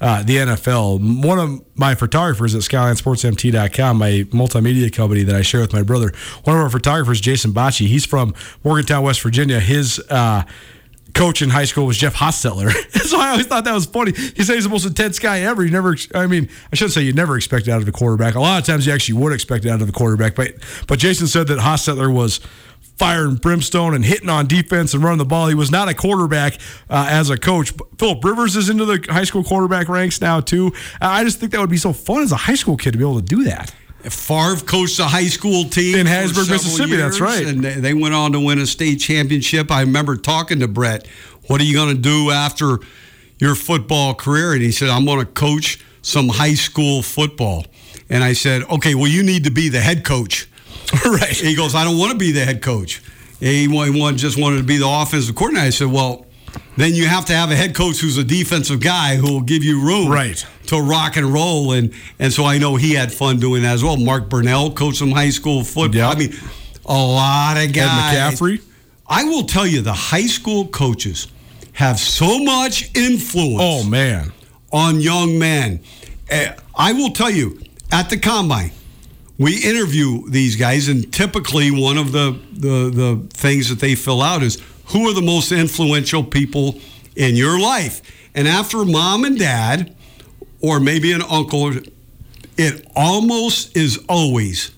uh, 0.00 0.22
the 0.22 0.36
NFL. 0.36 1.24
One 1.24 1.38
of 1.38 1.64
my 1.76 1.94
photographers 1.94 2.54
at 2.54 2.62
SkylineSportsMT.com, 2.62 3.96
my 3.96 4.24
multimedia 4.30 4.92
company 4.92 5.22
that 5.24 5.34
I 5.34 5.42
share 5.42 5.60
with 5.60 5.72
my 5.72 5.82
brother, 5.82 6.12
one 6.44 6.56
of 6.56 6.62
our 6.62 6.70
photographers, 6.70 7.20
Jason 7.20 7.52
Bocci, 7.52 7.86
he's 7.86 8.06
from 8.06 8.34
Morgantown, 8.64 9.02
West 9.04 9.22
Virginia. 9.22 9.60
His 9.60 10.00
uh, 10.10 10.44
coach 11.14 11.42
in 11.42 11.50
high 11.50 11.64
school 11.64 11.86
was 11.86 11.98
Jeff 11.98 12.14
Hostetler. 12.14 12.70
so 13.06 13.18
I 13.18 13.30
always 13.30 13.46
thought 13.46 13.64
that 13.64 13.74
was 13.74 13.86
funny. 13.86 14.12
He 14.12 14.44
said 14.44 14.54
he's 14.54 14.64
the 14.64 14.70
most 14.70 14.86
intense 14.86 15.18
guy 15.18 15.40
ever. 15.40 15.64
You 15.64 15.70
never, 15.70 15.96
I 16.14 16.26
mean, 16.26 16.48
I 16.72 16.76
shouldn't 16.76 16.92
say 16.92 17.02
you 17.02 17.12
never 17.12 17.36
expect 17.36 17.66
it 17.66 17.70
out 17.70 17.78
of 17.78 17.86
the 17.86 17.92
quarterback. 17.92 18.34
A 18.34 18.40
lot 18.40 18.60
of 18.60 18.66
times 18.66 18.86
you 18.86 18.92
actually 18.92 19.18
would 19.20 19.32
expect 19.32 19.64
it 19.64 19.70
out 19.70 19.80
of 19.80 19.86
the 19.86 19.92
quarterback. 19.92 20.34
But 20.34 20.54
but 20.86 20.98
Jason 20.98 21.26
said 21.26 21.48
that 21.48 21.58
Hostetler 21.58 22.12
was 22.12 22.40
fire 22.98 23.26
and 23.26 23.40
brimstone 23.40 23.94
and 23.94 24.04
hitting 24.04 24.28
on 24.28 24.46
defense 24.46 24.92
and 24.92 25.02
running 25.02 25.18
the 25.18 25.24
ball. 25.24 25.46
He 25.48 25.54
was 25.54 25.70
not 25.70 25.88
a 25.88 25.94
quarterback 25.94 26.54
uh, 26.90 27.06
as 27.08 27.30
a 27.30 27.38
coach. 27.38 27.72
Philip 27.96 28.24
Rivers 28.24 28.56
is 28.56 28.68
into 28.68 28.84
the 28.84 29.04
high 29.08 29.24
school 29.24 29.44
quarterback 29.44 29.88
ranks 29.88 30.20
now 30.20 30.40
too. 30.40 30.72
I 31.00 31.24
just 31.24 31.38
think 31.38 31.52
that 31.52 31.60
would 31.60 31.70
be 31.70 31.76
so 31.76 31.92
fun 31.92 32.22
as 32.22 32.32
a 32.32 32.36
high 32.36 32.56
school 32.56 32.76
kid 32.76 32.92
to 32.92 32.98
be 32.98 33.04
able 33.04 33.20
to 33.20 33.26
do 33.26 33.44
that. 33.44 33.72
Favre 34.02 34.56
coached 34.64 34.98
a 35.00 35.04
high 35.04 35.26
school 35.26 35.64
team 35.64 35.96
In 35.96 36.06
several 36.06 36.46
Mississippi, 36.46 36.96
that's 36.96 37.20
right. 37.20 37.46
And 37.46 37.62
they 37.62 37.94
went 37.94 38.14
on 38.14 38.32
to 38.32 38.40
win 38.40 38.58
a 38.58 38.66
state 38.66 38.96
championship. 38.96 39.70
I 39.70 39.80
remember 39.80 40.16
talking 40.16 40.60
to 40.60 40.68
Brett, 40.68 41.06
"What 41.46 41.60
are 41.60 41.64
you 41.64 41.74
going 41.74 41.94
to 41.94 42.00
do 42.00 42.30
after 42.30 42.78
your 43.38 43.54
football 43.54 44.14
career?" 44.14 44.52
And 44.52 44.62
he 44.62 44.70
said, 44.70 44.88
"I'm 44.88 45.04
going 45.04 45.18
to 45.18 45.26
coach 45.26 45.80
some 46.02 46.28
high 46.28 46.54
school 46.54 47.02
football." 47.02 47.66
And 48.08 48.22
I 48.22 48.34
said, 48.34 48.62
"Okay, 48.64 48.94
well, 48.94 49.08
you 49.08 49.22
need 49.22 49.44
to 49.44 49.50
be 49.50 49.68
the 49.68 49.80
head 49.80 50.04
coach." 50.04 50.48
right. 51.04 51.28
He 51.36 51.54
goes, 51.54 51.74
"I 51.74 51.84
don't 51.84 51.98
want 51.98 52.12
to 52.12 52.18
be 52.18 52.32
the 52.32 52.44
head 52.44 52.62
coach." 52.62 53.02
He 53.40 53.68
wa- 53.68 54.12
just 54.12 54.36
wanted 54.40 54.58
to 54.58 54.62
be 54.64 54.78
the 54.78 54.88
offensive 54.88 55.34
coordinator. 55.34 55.66
I 55.66 55.70
said, 55.70 55.88
"Well." 55.88 56.24
Then 56.78 56.94
you 56.94 57.06
have 57.08 57.24
to 57.26 57.34
have 57.34 57.50
a 57.50 57.56
head 57.56 57.74
coach 57.74 57.98
who's 57.98 58.16
a 58.18 58.24
defensive 58.24 58.80
guy 58.80 59.16
who 59.16 59.32
will 59.32 59.40
give 59.42 59.62
you 59.64 59.80
room 59.80 60.08
Right. 60.08 60.44
to 60.68 60.80
rock 60.80 61.16
and 61.16 61.26
roll, 61.32 61.72
and 61.72 61.92
and 62.20 62.32
so 62.32 62.44
I 62.44 62.56
know 62.58 62.76
he 62.76 62.94
had 62.94 63.12
fun 63.12 63.38
doing 63.38 63.62
that 63.62 63.74
as 63.74 63.82
well. 63.84 63.96
Mark 63.96 64.28
Brunell 64.30 64.74
coached 64.74 64.98
some 64.98 65.10
high 65.10 65.30
school 65.30 65.62
football. 65.64 65.98
Yeah. 65.98 66.08
I 66.10 66.14
mean, 66.14 66.34
a 66.86 66.94
lot 66.94 67.56
of 67.58 67.72
guys. 67.72 68.14
Ed. 68.14 68.32
McCaffrey. 68.38 68.62
I 69.08 69.24
will 69.24 69.42
tell 69.44 69.66
you, 69.66 69.82
the 69.82 69.92
high 69.92 70.26
school 70.26 70.68
coaches 70.68 71.26
have 71.72 71.98
so 71.98 72.38
much 72.38 72.96
influence 72.96 73.60
Oh 73.60 73.84
man. 73.84 74.32
on 74.72 75.00
young 75.00 75.38
men. 75.38 75.80
Uh, 76.30 76.52
I 76.76 76.92
will 76.92 77.10
tell 77.10 77.30
you, 77.30 77.60
at 77.92 78.08
the 78.08 78.16
combine, 78.18 78.70
we 79.38 79.62
interview 79.62 80.28
these 80.28 80.56
guys, 80.56 80.88
and 80.88 81.12
typically 81.12 81.70
one 81.70 81.96
of 81.96 82.12
the, 82.12 82.38
the, 82.52 82.90
the 82.90 83.26
things 83.30 83.68
that 83.68 83.78
they 83.78 83.94
fill 83.94 84.20
out 84.20 84.42
is 84.42 84.60
who 84.86 85.08
are 85.08 85.14
the 85.14 85.22
most 85.22 85.52
influential 85.52 86.24
people 86.24 86.80
in 87.14 87.36
your 87.36 87.60
life? 87.60 88.02
And 88.34 88.48
after 88.48 88.84
mom 88.84 89.24
and 89.24 89.38
dad, 89.38 89.94
or 90.60 90.80
maybe 90.80 91.12
an 91.12 91.22
uncle, 91.22 91.72
it 92.56 92.86
almost 92.96 93.76
is 93.76 94.04
always 94.08 94.72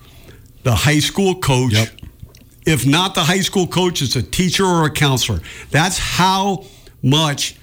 the 0.63 0.75
high 0.75 0.99
school 0.99 1.37
coach. 1.37 1.73
Yep. 1.73 1.89
If 2.67 2.87
not 2.87 3.15
the 3.15 3.23
high 3.23 3.41
school 3.41 3.67
coach, 3.67 4.03
it's 4.03 4.17
a 4.17 4.23
teacher 4.23 4.65
or 4.65 4.85
a 4.85 4.91
counselor. 4.91 5.41
That's 5.71 5.97
how 5.97 6.67
much 7.03 7.57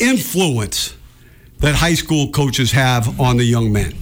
influence 0.00 0.96
that 1.58 1.76
high 1.76 1.94
school 1.94 2.32
coaches 2.32 2.72
have 2.72 3.20
on 3.20 3.36
the 3.36 3.44
young 3.44 3.72
men. 3.72 3.94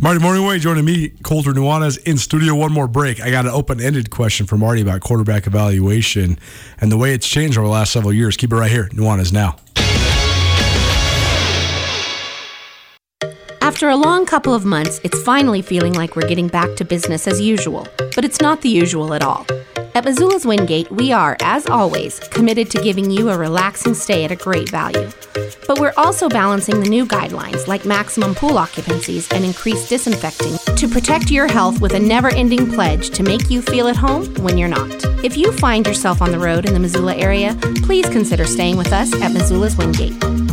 Marty 0.00 0.20
Mornhinweg 0.20 0.60
joining 0.60 0.84
me, 0.84 1.08
Colter 1.22 1.52
Nuanez, 1.52 1.98
in 2.06 2.18
studio. 2.18 2.54
One 2.54 2.70
more 2.70 2.86
break. 2.86 3.20
I 3.20 3.30
got 3.30 3.46
an 3.46 3.52
open 3.52 3.80
ended 3.80 4.10
question 4.10 4.46
for 4.46 4.58
Marty 4.58 4.82
about 4.82 5.00
quarterback 5.00 5.46
evaluation 5.46 6.38
and 6.80 6.92
the 6.92 6.98
way 6.98 7.14
it's 7.14 7.26
changed 7.26 7.56
over 7.56 7.66
the 7.66 7.72
last 7.72 7.92
several 7.92 8.12
years. 8.12 8.36
Keep 8.36 8.52
it 8.52 8.56
right 8.56 8.70
here. 8.70 8.88
Nuanez 8.90 9.32
now. 9.32 9.56
After 13.62 13.88
a 13.88 13.96
long 13.96 14.26
couple 14.26 14.54
of 14.54 14.64
months, 14.64 15.00
it's 15.02 15.20
finally 15.22 15.62
feeling 15.62 15.94
like 15.94 16.14
we're 16.14 16.28
getting 16.28 16.48
back 16.48 16.76
to 16.76 16.84
business 16.84 17.26
as 17.26 17.40
usual. 17.40 17.88
But 18.14 18.24
it's 18.24 18.40
not 18.40 18.60
the 18.60 18.68
usual 18.68 19.14
at 19.14 19.22
all. 19.22 19.46
At 19.96 20.04
Missoula's 20.04 20.44
Wingate, 20.44 20.90
we 20.90 21.10
are, 21.10 21.38
as 21.40 21.66
always, 21.68 22.18
committed 22.18 22.70
to 22.70 22.82
giving 22.82 23.10
you 23.10 23.30
a 23.30 23.38
relaxing 23.38 23.94
stay 23.94 24.26
at 24.26 24.30
a 24.30 24.36
great 24.36 24.68
value. 24.68 25.10
But 25.66 25.80
we're 25.80 25.94
also 25.96 26.28
balancing 26.28 26.80
the 26.80 26.90
new 26.90 27.06
guidelines 27.06 27.66
like 27.66 27.86
maximum 27.86 28.34
pool 28.34 28.58
occupancies 28.58 29.32
and 29.32 29.42
increased 29.42 29.88
disinfecting 29.88 30.58
to 30.76 30.86
protect 30.86 31.30
your 31.30 31.46
health 31.46 31.80
with 31.80 31.94
a 31.94 31.98
never 31.98 32.28
ending 32.28 32.70
pledge 32.70 33.08
to 33.08 33.22
make 33.22 33.48
you 33.48 33.62
feel 33.62 33.88
at 33.88 33.96
home 33.96 34.26
when 34.34 34.58
you're 34.58 34.68
not. 34.68 34.92
If 35.24 35.34
you 35.38 35.50
find 35.50 35.86
yourself 35.86 36.20
on 36.20 36.30
the 36.30 36.38
road 36.38 36.66
in 36.66 36.74
the 36.74 36.80
Missoula 36.80 37.16
area, 37.16 37.56
please 37.76 38.06
consider 38.10 38.44
staying 38.44 38.76
with 38.76 38.92
us 38.92 39.14
at 39.22 39.32
Missoula's 39.32 39.78
Wingate. 39.78 40.45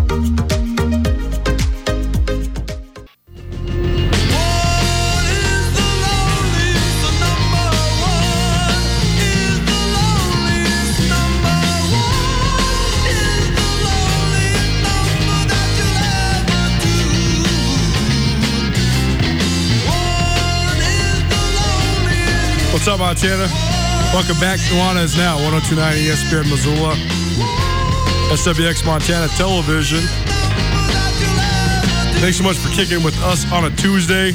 What's 22.83 22.99
up, 22.99 22.99
Montana? 22.99 23.47
Welcome 24.11 24.37
back. 24.41 24.59
Nuanez 24.59 25.03
is 25.05 25.17
now 25.17 25.37
1029 25.37 25.95
ESPN 26.03 26.49
Missoula, 26.49 26.95
SWX 28.35 28.85
Montana 28.85 29.29
Television. 29.37 30.01
Thanks 32.19 32.39
so 32.39 32.43
much 32.43 32.57
for 32.57 32.67
kicking 32.75 33.01
with 33.01 33.17
us 33.23 33.49
on 33.53 33.63
a 33.63 33.69
Tuesday. 33.77 34.33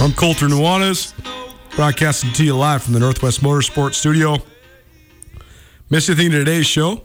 I'm 0.00 0.12
Colter 0.12 0.46
Nuanez, 0.46 1.12
broadcasting 1.74 2.32
to 2.34 2.44
you 2.44 2.56
live 2.56 2.84
from 2.84 2.92
the 2.92 3.00
Northwest 3.00 3.40
Motorsports 3.40 3.94
Studio. 3.94 4.36
Missed 5.90 6.10
anything 6.10 6.26
in 6.26 6.32
today's 6.38 6.66
show? 6.66 7.02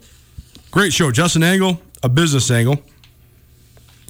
Great 0.70 0.94
show. 0.94 1.10
Justin 1.10 1.42
Angle, 1.42 1.82
a 2.04 2.10
business 2.10 2.52
angle. 2.52 2.84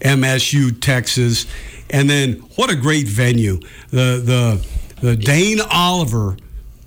MSU 0.00 0.80
Texas. 0.80 1.46
And 1.90 2.08
then 2.08 2.34
what 2.56 2.70
a 2.70 2.76
great 2.76 3.06
venue. 3.06 3.60
The 3.90 4.22
the 4.24 4.66
the 5.00 5.16
Dane 5.16 5.60
Oliver 5.70 6.36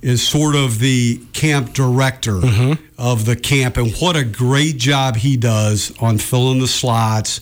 is 0.01 0.27
sort 0.27 0.55
of 0.55 0.79
the 0.79 1.21
camp 1.33 1.73
director 1.73 2.33
mm-hmm. 2.33 2.83
of 2.97 3.25
the 3.25 3.35
camp, 3.35 3.77
and 3.77 3.93
what 3.97 4.15
a 4.15 4.23
great 4.23 4.77
job 4.77 5.15
he 5.15 5.37
does 5.37 5.93
on 5.99 6.17
filling 6.17 6.59
the 6.59 6.67
slots, 6.67 7.41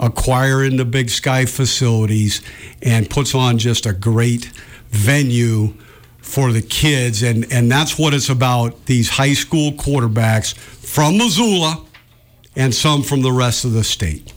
acquiring 0.00 0.76
the 0.76 0.84
Big 0.84 1.10
Sky 1.10 1.44
facilities, 1.44 2.40
and 2.80 3.08
puts 3.10 3.34
on 3.34 3.58
just 3.58 3.86
a 3.86 3.92
great 3.92 4.46
venue 4.88 5.74
for 6.18 6.50
the 6.52 6.62
kids. 6.62 7.22
And, 7.22 7.52
and 7.52 7.70
that's 7.70 7.98
what 7.98 8.14
it's 8.14 8.28
about 8.28 8.86
these 8.86 9.10
high 9.10 9.34
school 9.34 9.72
quarterbacks 9.72 10.54
from 10.56 11.18
Missoula 11.18 11.84
and 12.56 12.74
some 12.74 13.02
from 13.02 13.22
the 13.22 13.32
rest 13.32 13.64
of 13.64 13.72
the 13.72 13.84
state. 13.84 14.32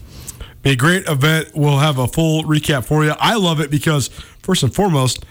Be 0.62 0.72
a 0.72 0.76
great 0.76 1.08
event. 1.08 1.50
We'll 1.54 1.78
have 1.78 1.98
a 1.98 2.08
full 2.08 2.42
recap 2.42 2.84
for 2.84 3.04
you. 3.04 3.14
I 3.18 3.36
love 3.36 3.60
it 3.60 3.70
because, 3.70 4.08
first 4.42 4.62
and 4.62 4.74
foremost, 4.74 5.24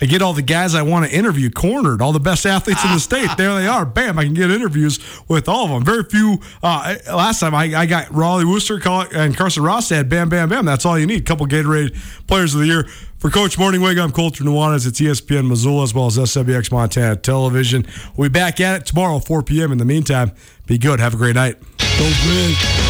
I 0.00 0.06
get 0.06 0.22
all 0.22 0.32
the 0.32 0.42
guys 0.42 0.74
I 0.74 0.82
want 0.82 1.06
to 1.06 1.14
interview 1.14 1.50
cornered, 1.50 2.00
all 2.00 2.12
the 2.12 2.20
best 2.20 2.46
athletes 2.46 2.84
in 2.84 2.92
the 2.92 3.00
state. 3.00 3.28
There 3.36 3.54
they 3.54 3.66
are. 3.66 3.84
Bam, 3.84 4.18
I 4.18 4.24
can 4.24 4.34
get 4.34 4.50
interviews 4.50 4.98
with 5.28 5.48
all 5.48 5.64
of 5.66 5.70
them. 5.70 5.84
Very 5.84 6.04
few. 6.04 6.38
Uh, 6.62 6.96
last 7.06 7.40
time 7.40 7.54
I, 7.54 7.74
I 7.74 7.86
got 7.86 8.06
Rollie 8.06 8.50
Worster 8.50 8.80
and 9.14 9.36
Carson 9.36 9.62
Ross 9.62 9.90
had 9.90 10.08
Bam, 10.08 10.28
bam, 10.28 10.48
bam. 10.48 10.64
That's 10.64 10.86
all 10.86 10.98
you 10.98 11.06
need. 11.06 11.20
A 11.20 11.24
couple 11.24 11.46
Gatorade 11.46 11.94
Players 12.26 12.54
of 12.54 12.60
the 12.60 12.66
Year. 12.66 12.84
For 13.18 13.28
Coach 13.28 13.58
Mornhinweg, 13.58 14.02
I'm 14.02 14.12
Colter 14.12 14.44
Nuanez. 14.44 14.86
It's 14.86 14.98
ESPN 14.98 15.46
Missoula 15.46 15.82
as 15.82 15.92
well 15.92 16.06
as 16.06 16.16
SWX 16.16 16.72
Montana 16.72 17.16
Television. 17.16 17.86
We'll 18.16 18.30
be 18.30 18.32
back 18.32 18.60
at 18.62 18.80
it 18.80 18.86
tomorrow, 18.86 19.18
4 19.18 19.42
p.m. 19.42 19.72
In 19.72 19.76
the 19.78 19.84
meantime, 19.84 20.32
be 20.66 20.78
good. 20.78 21.00
Have 21.00 21.12
a 21.12 21.18
great 21.18 21.34
night. 21.34 21.60
Go 21.98 22.10
good. 22.24 22.89